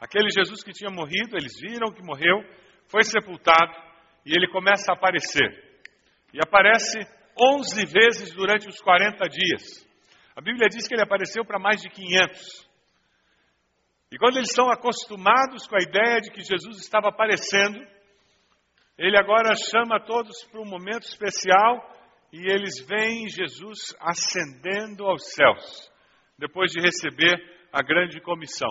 Aquele 0.00 0.28
Jesus 0.30 0.64
que 0.64 0.72
tinha 0.72 0.90
morrido, 0.90 1.36
eles 1.36 1.52
viram 1.60 1.92
que 1.92 2.02
morreu, 2.02 2.42
foi 2.88 3.04
sepultado 3.04 3.72
e 4.26 4.36
ele 4.36 4.48
começa 4.48 4.90
a 4.90 4.94
aparecer. 4.94 5.48
E 6.34 6.38
aparece 6.42 6.98
11 7.38 7.86
vezes 7.86 8.34
durante 8.34 8.68
os 8.68 8.80
40 8.80 9.28
dias. 9.28 9.88
A 10.34 10.40
Bíblia 10.40 10.68
diz 10.68 10.88
que 10.88 10.94
ele 10.94 11.02
apareceu 11.02 11.44
para 11.44 11.58
mais 11.58 11.80
de 11.80 11.88
500. 11.88 12.68
E 14.10 14.18
quando 14.18 14.36
eles 14.36 14.50
estão 14.50 14.70
acostumados 14.70 15.66
com 15.66 15.76
a 15.76 15.82
ideia 15.82 16.20
de 16.20 16.30
que 16.30 16.42
Jesus 16.42 16.78
estava 16.78 17.08
aparecendo, 17.08 17.78
ele 18.98 19.16
agora 19.16 19.54
chama 19.70 20.00
todos 20.04 20.44
para 20.50 20.60
um 20.60 20.68
momento 20.68 21.04
especial 21.04 21.92
e 22.32 22.50
eles 22.50 22.80
veem 22.86 23.28
Jesus 23.28 23.94
ascendendo 24.00 25.04
aos 25.04 25.32
céus, 25.34 25.92
depois 26.38 26.72
de 26.72 26.80
receber 26.80 27.36
a 27.70 27.82
grande 27.82 28.20
comissão. 28.20 28.70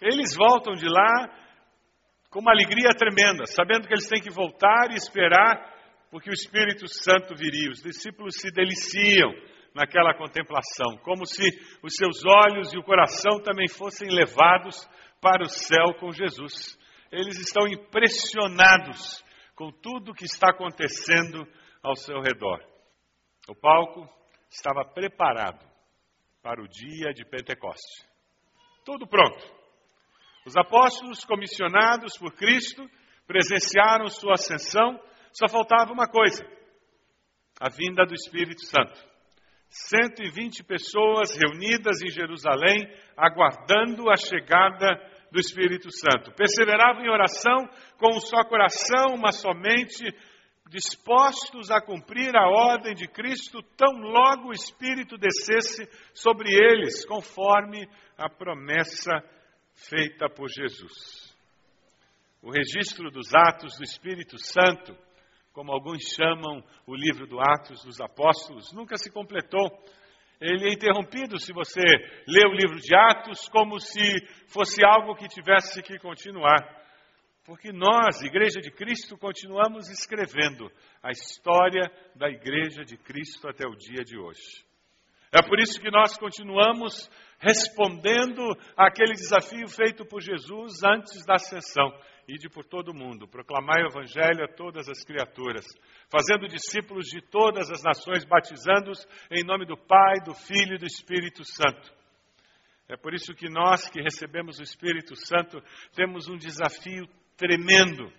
Eles 0.00 0.34
voltam 0.34 0.74
de 0.74 0.88
lá 0.88 1.30
com 2.30 2.40
uma 2.40 2.52
alegria 2.52 2.94
tremenda, 2.96 3.44
sabendo 3.44 3.86
que 3.86 3.92
eles 3.92 4.08
têm 4.08 4.20
que 4.20 4.30
voltar 4.30 4.90
e 4.90 4.94
esperar 4.94 5.70
porque 6.10 6.30
o 6.30 6.32
Espírito 6.32 6.86
Santo 6.88 7.34
viria. 7.34 7.70
Os 7.70 7.82
discípulos 7.82 8.36
se 8.36 8.50
deliciam 8.50 9.30
naquela 9.74 10.14
contemplação, 10.14 10.98
como 11.02 11.26
se 11.26 11.42
os 11.82 11.94
seus 11.94 12.22
olhos 12.26 12.72
e 12.72 12.78
o 12.78 12.82
coração 12.82 13.40
também 13.40 13.68
fossem 13.68 14.08
levados 14.08 14.88
para 15.20 15.42
o 15.42 15.48
céu 15.48 15.94
com 15.98 16.10
Jesus. 16.10 16.78
Eles 17.10 17.38
estão 17.38 17.66
impressionados 17.66 19.22
com 19.54 19.70
tudo 19.70 20.10
o 20.10 20.14
que 20.14 20.24
está 20.24 20.50
acontecendo 20.50 21.46
ao 21.82 21.96
seu 21.96 22.20
redor. 22.20 22.62
O 23.48 23.54
palco 23.54 24.08
estava 24.50 24.84
preparado 24.84 25.66
para 26.42 26.62
o 26.62 26.68
dia 26.68 27.12
de 27.12 27.24
Pentecoste. 27.24 28.06
Tudo 28.84 29.06
pronto. 29.06 29.42
Os 30.46 30.56
apóstolos, 30.56 31.24
comissionados 31.24 32.16
por 32.18 32.32
Cristo, 32.32 32.88
presenciaram 33.26 34.08
sua 34.08 34.34
ascensão, 34.34 35.00
só 35.32 35.48
faltava 35.48 35.92
uma 35.92 36.08
coisa: 36.08 36.44
a 37.60 37.68
vinda 37.68 38.04
do 38.04 38.14
Espírito 38.14 38.64
Santo. 38.64 39.12
120 39.68 40.64
pessoas 40.64 41.34
reunidas 41.34 42.02
em 42.02 42.10
Jerusalém, 42.10 42.78
aguardando 43.16 44.10
a 44.10 44.16
chegada 44.16 45.00
do 45.30 45.40
Espírito 45.40 45.90
Santo. 45.90 46.30
Perseveravam 46.34 47.02
em 47.02 47.10
oração 47.10 47.66
com 47.96 48.14
um 48.14 48.20
só 48.20 48.44
coração, 48.44 49.16
mas 49.16 49.40
somente 49.40 50.04
dispostos 50.68 51.70
a 51.70 51.80
cumprir 51.80 52.34
a 52.36 52.48
ordem 52.48 52.94
de 52.94 53.06
Cristo, 53.06 53.62
tão 53.76 53.92
logo 54.00 54.48
o 54.48 54.52
Espírito 54.52 55.18
descesse 55.18 55.86
sobre 56.14 56.50
eles, 56.50 57.04
conforme 57.04 57.88
a 58.16 58.28
promessa 58.28 59.12
feita 59.74 60.28
por 60.28 60.48
Jesus. 60.48 61.32
O 62.42 62.50
registro 62.50 63.10
dos 63.10 63.34
Atos 63.34 63.76
do 63.76 63.84
Espírito 63.84 64.36
Santo, 64.38 64.96
como 65.52 65.72
alguns 65.72 66.02
chamam 66.14 66.64
o 66.86 66.94
livro 66.94 67.26
do 67.26 67.38
Atos 67.38 67.84
dos 67.84 68.00
Apóstolos, 68.00 68.72
nunca 68.72 68.96
se 68.96 69.12
completou. 69.12 69.68
Ele 70.40 70.68
é 70.68 70.72
interrompido 70.72 71.38
se 71.38 71.52
você 71.52 71.80
lê 71.80 72.48
o 72.48 72.54
livro 72.54 72.76
de 72.80 72.96
Atos 72.96 73.48
como 73.48 73.78
se 73.78 74.26
fosse 74.48 74.84
algo 74.84 75.14
que 75.14 75.28
tivesse 75.28 75.82
que 75.82 75.98
continuar. 75.98 76.81
Porque 77.44 77.72
nós, 77.72 78.22
Igreja 78.22 78.60
de 78.60 78.70
Cristo, 78.70 79.18
continuamos 79.18 79.88
escrevendo 79.88 80.70
a 81.02 81.10
história 81.10 81.90
da 82.14 82.28
Igreja 82.28 82.84
de 82.84 82.96
Cristo 82.96 83.48
até 83.48 83.66
o 83.66 83.74
dia 83.74 84.04
de 84.04 84.16
hoje. 84.16 84.64
É 85.32 85.42
por 85.42 85.58
isso 85.58 85.80
que 85.80 85.90
nós 85.90 86.16
continuamos 86.16 87.10
respondendo 87.40 88.40
àquele 88.76 89.14
desafio 89.14 89.66
feito 89.66 90.04
por 90.04 90.20
Jesus 90.20 90.84
antes 90.84 91.24
da 91.26 91.34
ascensão. 91.34 91.90
Ide 92.28 92.48
por 92.48 92.64
todo 92.64 92.90
o 92.90 92.94
mundo, 92.94 93.26
proclamai 93.26 93.82
o 93.82 93.88
Evangelho 93.88 94.44
a 94.44 94.54
todas 94.54 94.88
as 94.88 95.02
criaturas, 95.02 95.66
fazendo 96.08 96.46
discípulos 96.46 97.06
de 97.06 97.20
todas 97.20 97.68
as 97.72 97.82
nações, 97.82 98.24
batizando-os 98.24 99.04
em 99.32 99.42
nome 99.42 99.66
do 99.66 99.76
Pai, 99.76 100.20
do 100.24 100.32
Filho 100.32 100.76
e 100.76 100.78
do 100.78 100.86
Espírito 100.86 101.42
Santo. 101.44 101.92
É 102.88 102.96
por 102.96 103.14
isso 103.14 103.34
que 103.34 103.48
nós 103.48 103.88
que 103.88 104.00
recebemos 104.00 104.60
o 104.60 104.62
Espírito 104.62 105.16
Santo 105.16 105.60
temos 105.96 106.28
um 106.28 106.36
desafio 106.36 107.08
tremendo 107.42 108.12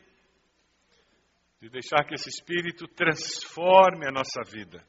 de 1.61 1.69
deixar 1.69 2.03
que 2.03 2.13
esse 2.13 2.27
Espírito 2.27 2.85
transforme 2.89 4.05
a 4.05 4.11
nossa 4.11 4.41
vida. 4.51 4.83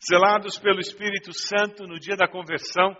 Selados 0.00 0.58
pelo 0.58 0.80
Espírito 0.80 1.34
Santo 1.34 1.86
no 1.86 2.00
dia 2.00 2.16
da 2.16 2.26
conversão, 2.26 2.96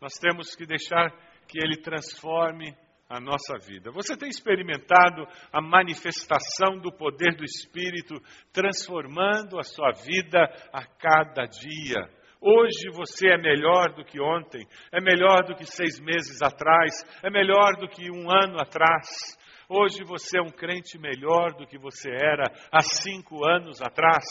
nós 0.00 0.12
temos 0.14 0.54
que 0.54 0.64
deixar 0.64 1.10
que 1.48 1.58
Ele 1.58 1.82
transforme 1.82 2.76
a 3.08 3.18
nossa 3.18 3.58
vida. 3.66 3.90
Você 3.90 4.16
tem 4.16 4.28
experimentado 4.28 5.26
a 5.52 5.60
manifestação 5.60 6.78
do 6.78 6.92
poder 6.92 7.34
do 7.34 7.42
Espírito 7.42 8.14
transformando 8.52 9.58
a 9.58 9.64
sua 9.64 9.90
vida 10.06 10.44
a 10.72 10.86
cada 10.86 11.44
dia? 11.46 12.08
Hoje 12.40 12.88
você 12.94 13.30
é 13.30 13.36
melhor 13.36 13.92
do 13.94 14.04
que 14.04 14.20
ontem, 14.20 14.64
é 14.92 15.00
melhor 15.00 15.44
do 15.44 15.56
que 15.56 15.66
seis 15.66 15.98
meses 15.98 16.40
atrás, 16.40 17.04
é 17.20 17.30
melhor 17.30 17.74
do 17.80 17.88
que 17.88 18.08
um 18.12 18.30
ano 18.30 18.60
atrás. 18.60 19.42
Hoje 19.76 20.04
você 20.04 20.38
é 20.38 20.40
um 20.40 20.52
crente 20.52 20.96
melhor 20.96 21.52
do 21.54 21.66
que 21.66 21.76
você 21.76 22.08
era 22.08 22.44
há 22.70 22.80
cinco 22.80 23.44
anos 23.44 23.82
atrás. 23.82 24.24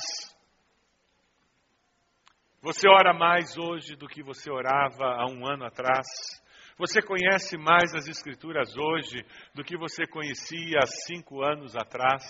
Você 2.61 2.87
ora 2.87 3.13
mais 3.13 3.57
hoje 3.57 3.97
do 3.97 4.07
que 4.07 4.23
você 4.23 4.49
orava 4.49 5.03
há 5.03 5.25
um 5.29 5.45
ano 5.45 5.65
atrás. 5.65 6.07
Você 6.77 7.01
conhece 7.01 7.57
mais 7.57 7.93
as 7.93 8.07
Escrituras 8.07 8.73
hoje 8.77 9.21
do 9.53 9.65
que 9.65 9.75
você 9.75 10.07
conhecia 10.07 10.79
há 10.81 10.87
cinco 10.87 11.43
anos 11.43 11.75
atrás. 11.75 12.23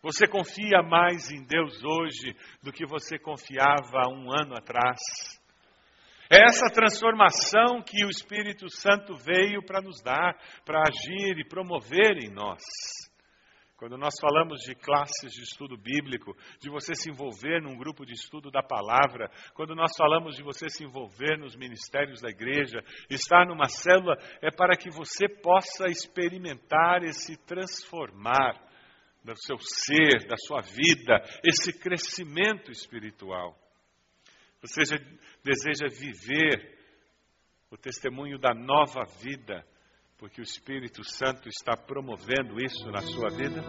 Você 0.00 0.26
confia 0.26 0.82
mais 0.82 1.30
em 1.30 1.44
Deus 1.44 1.84
hoje 1.84 2.34
do 2.62 2.72
que 2.72 2.86
você 2.86 3.18
confiava 3.18 3.98
há 4.06 4.08
um 4.08 4.32
ano 4.32 4.56
atrás. 4.56 4.98
Essa 6.30 6.70
transformação 6.72 7.82
que 7.82 8.04
o 8.06 8.08
Espírito 8.08 8.70
Santo 8.70 9.16
veio 9.16 9.64
para 9.66 9.82
nos 9.82 10.00
dar, 10.00 10.38
para 10.64 10.82
agir 10.82 11.36
e 11.36 11.48
promover 11.48 12.18
em 12.22 12.30
nós. 12.32 12.62
Quando 13.76 13.98
nós 13.98 14.14
falamos 14.20 14.60
de 14.60 14.76
classes 14.76 15.32
de 15.32 15.42
estudo 15.42 15.76
bíblico, 15.76 16.36
de 16.60 16.70
você 16.70 16.94
se 16.94 17.10
envolver 17.10 17.60
num 17.60 17.76
grupo 17.76 18.06
de 18.06 18.12
estudo 18.12 18.48
da 18.48 18.62
palavra, 18.62 19.28
quando 19.54 19.74
nós 19.74 19.90
falamos 19.96 20.36
de 20.36 20.42
você 20.44 20.68
se 20.68 20.84
envolver 20.84 21.36
nos 21.36 21.56
ministérios 21.56 22.20
da 22.20 22.28
igreja, 22.28 22.78
estar 23.10 23.44
numa 23.44 23.68
célula, 23.68 24.16
é 24.40 24.52
para 24.52 24.76
que 24.76 24.88
você 24.88 25.28
possa 25.28 25.86
experimentar 25.86 27.02
esse 27.02 27.36
transformar 27.44 28.54
do 29.24 29.34
seu 29.36 29.58
ser, 29.58 30.28
da 30.28 30.36
sua 30.36 30.60
vida, 30.60 31.24
esse 31.42 31.72
crescimento 31.76 32.70
espiritual. 32.70 33.59
Você 34.62 34.82
deseja 35.42 35.86
viver 35.88 36.78
o 37.70 37.78
testemunho 37.78 38.38
da 38.38 38.52
nova 38.52 39.06
vida 39.22 39.64
porque 40.18 40.38
o 40.38 40.44
Espírito 40.44 41.02
Santo 41.02 41.48
está 41.48 41.74
promovendo 41.74 42.62
isso 42.62 42.90
na 42.90 43.00
sua 43.00 43.30
vida? 43.30 43.62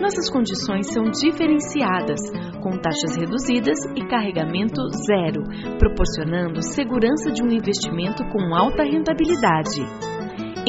Nossas 0.01 0.29
condições 0.29 0.87
são 0.93 1.05
diferenciadas, 1.05 2.19
com 2.61 2.77
taxas 2.79 3.17
reduzidas 3.17 3.77
e 3.95 4.05
carregamento 4.07 4.81
zero, 5.05 5.43
proporcionando 5.79 6.61
segurança 6.61 7.31
de 7.31 7.43
um 7.43 7.51
investimento 7.51 8.23
com 8.29 8.55
alta 8.55 8.83
rentabilidade. 8.83 9.81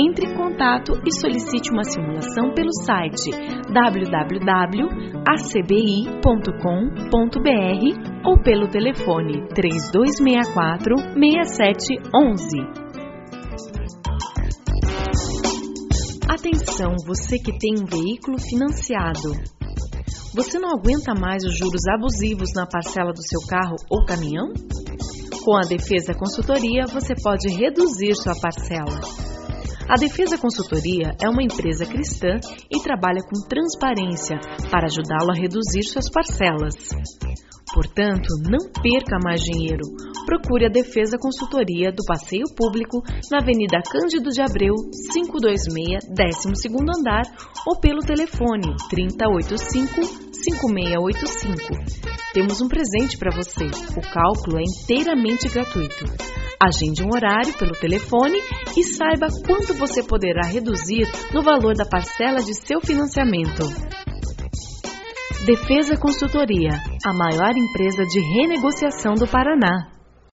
Entre 0.01 0.27
em 0.27 0.35
contato 0.37 0.93
e 1.05 1.13
solicite 1.13 1.71
uma 1.73 1.83
simulação 1.83 2.55
pelo 2.55 2.73
site 2.73 3.31
www.acbi.com.br 3.73 5.09
ou 8.25 8.39
pelo 8.41 8.69
telefone 8.69 9.47
3264 9.49 10.97
6711. 11.15 12.88
Atenção, 16.29 16.95
você 17.07 17.39
que 17.39 17.59
tem 17.59 17.73
um 17.81 17.87
veículo 17.87 18.39
financiado. 18.39 19.33
Você 20.35 20.59
não 20.59 20.69
aguenta 20.69 21.15
mais 21.19 21.43
os 21.43 21.57
juros 21.57 21.81
abusivos 21.89 22.51
na 22.55 22.67
parcela 22.67 23.15
do 23.15 23.23
seu 23.23 23.41
carro 23.49 23.77
ou 23.91 24.05
caminhão? 24.05 24.53
Com 25.43 25.57
a 25.57 25.63
Defesa 25.63 26.13
Consultoria, 26.13 26.85
você 26.87 27.15
pode 27.15 27.49
reduzir 27.49 28.15
sua 28.15 28.35
parcela. 28.39 29.01
A 29.89 29.95
Defesa 29.95 30.37
Consultoria 30.37 31.17
é 31.19 31.31
uma 31.31 31.43
empresa 31.43 31.87
cristã 31.87 32.39
e 32.71 32.83
trabalha 32.83 33.23
com 33.23 33.49
transparência 33.49 34.39
para 34.71 34.85
ajudá-lo 34.85 35.31
a 35.31 35.35
reduzir 35.35 35.85
suas 35.85 36.11
parcelas. 36.11 36.75
Portanto, 37.73 38.29
não 38.43 38.71
perca 38.83 39.19
mais 39.25 39.41
dinheiro. 39.41 39.81
Procure 40.29 40.67
a 40.67 40.69
Defesa 40.69 41.17
Consultoria 41.17 41.91
do 41.91 42.05
Passeio 42.05 42.45
Público 42.55 43.03
na 43.31 43.39
Avenida 43.39 43.81
Cândido 43.81 44.29
de 44.29 44.43
Abreu, 44.43 44.75
526, 45.15 46.05
12º 46.05 46.85
andar 46.99 47.23
ou 47.67 47.81
pelo 47.81 48.01
telefone 48.01 48.77
3085 48.91 50.05
5685. 50.37 51.73
Temos 52.35 52.61
um 52.61 52.69
presente 52.69 53.17
para 53.17 53.35
você. 53.35 53.65
O 53.97 54.03
cálculo 54.13 54.59
é 54.59 54.65
inteiramente 54.69 55.49
gratuito. 55.49 56.05
Agende 56.63 57.03
um 57.03 57.09
horário 57.09 57.57
pelo 57.57 57.73
telefone 57.73 58.37
e 58.77 58.83
saiba 58.83 59.29
quanto 59.47 59.73
você 59.73 60.03
poderá 60.03 60.43
reduzir 60.47 61.09
no 61.33 61.43
valor 61.43 61.75
da 61.75 61.87
parcela 61.87 62.43
de 62.43 62.53
seu 62.53 62.83
financiamento. 62.83 63.65
Defesa 65.47 65.97
Consultoria, 65.97 66.73
a 67.03 67.15
maior 67.15 67.57
empresa 67.57 68.05
de 68.05 68.21
renegociação 68.21 69.15
do 69.15 69.27
Paraná. 69.27 69.98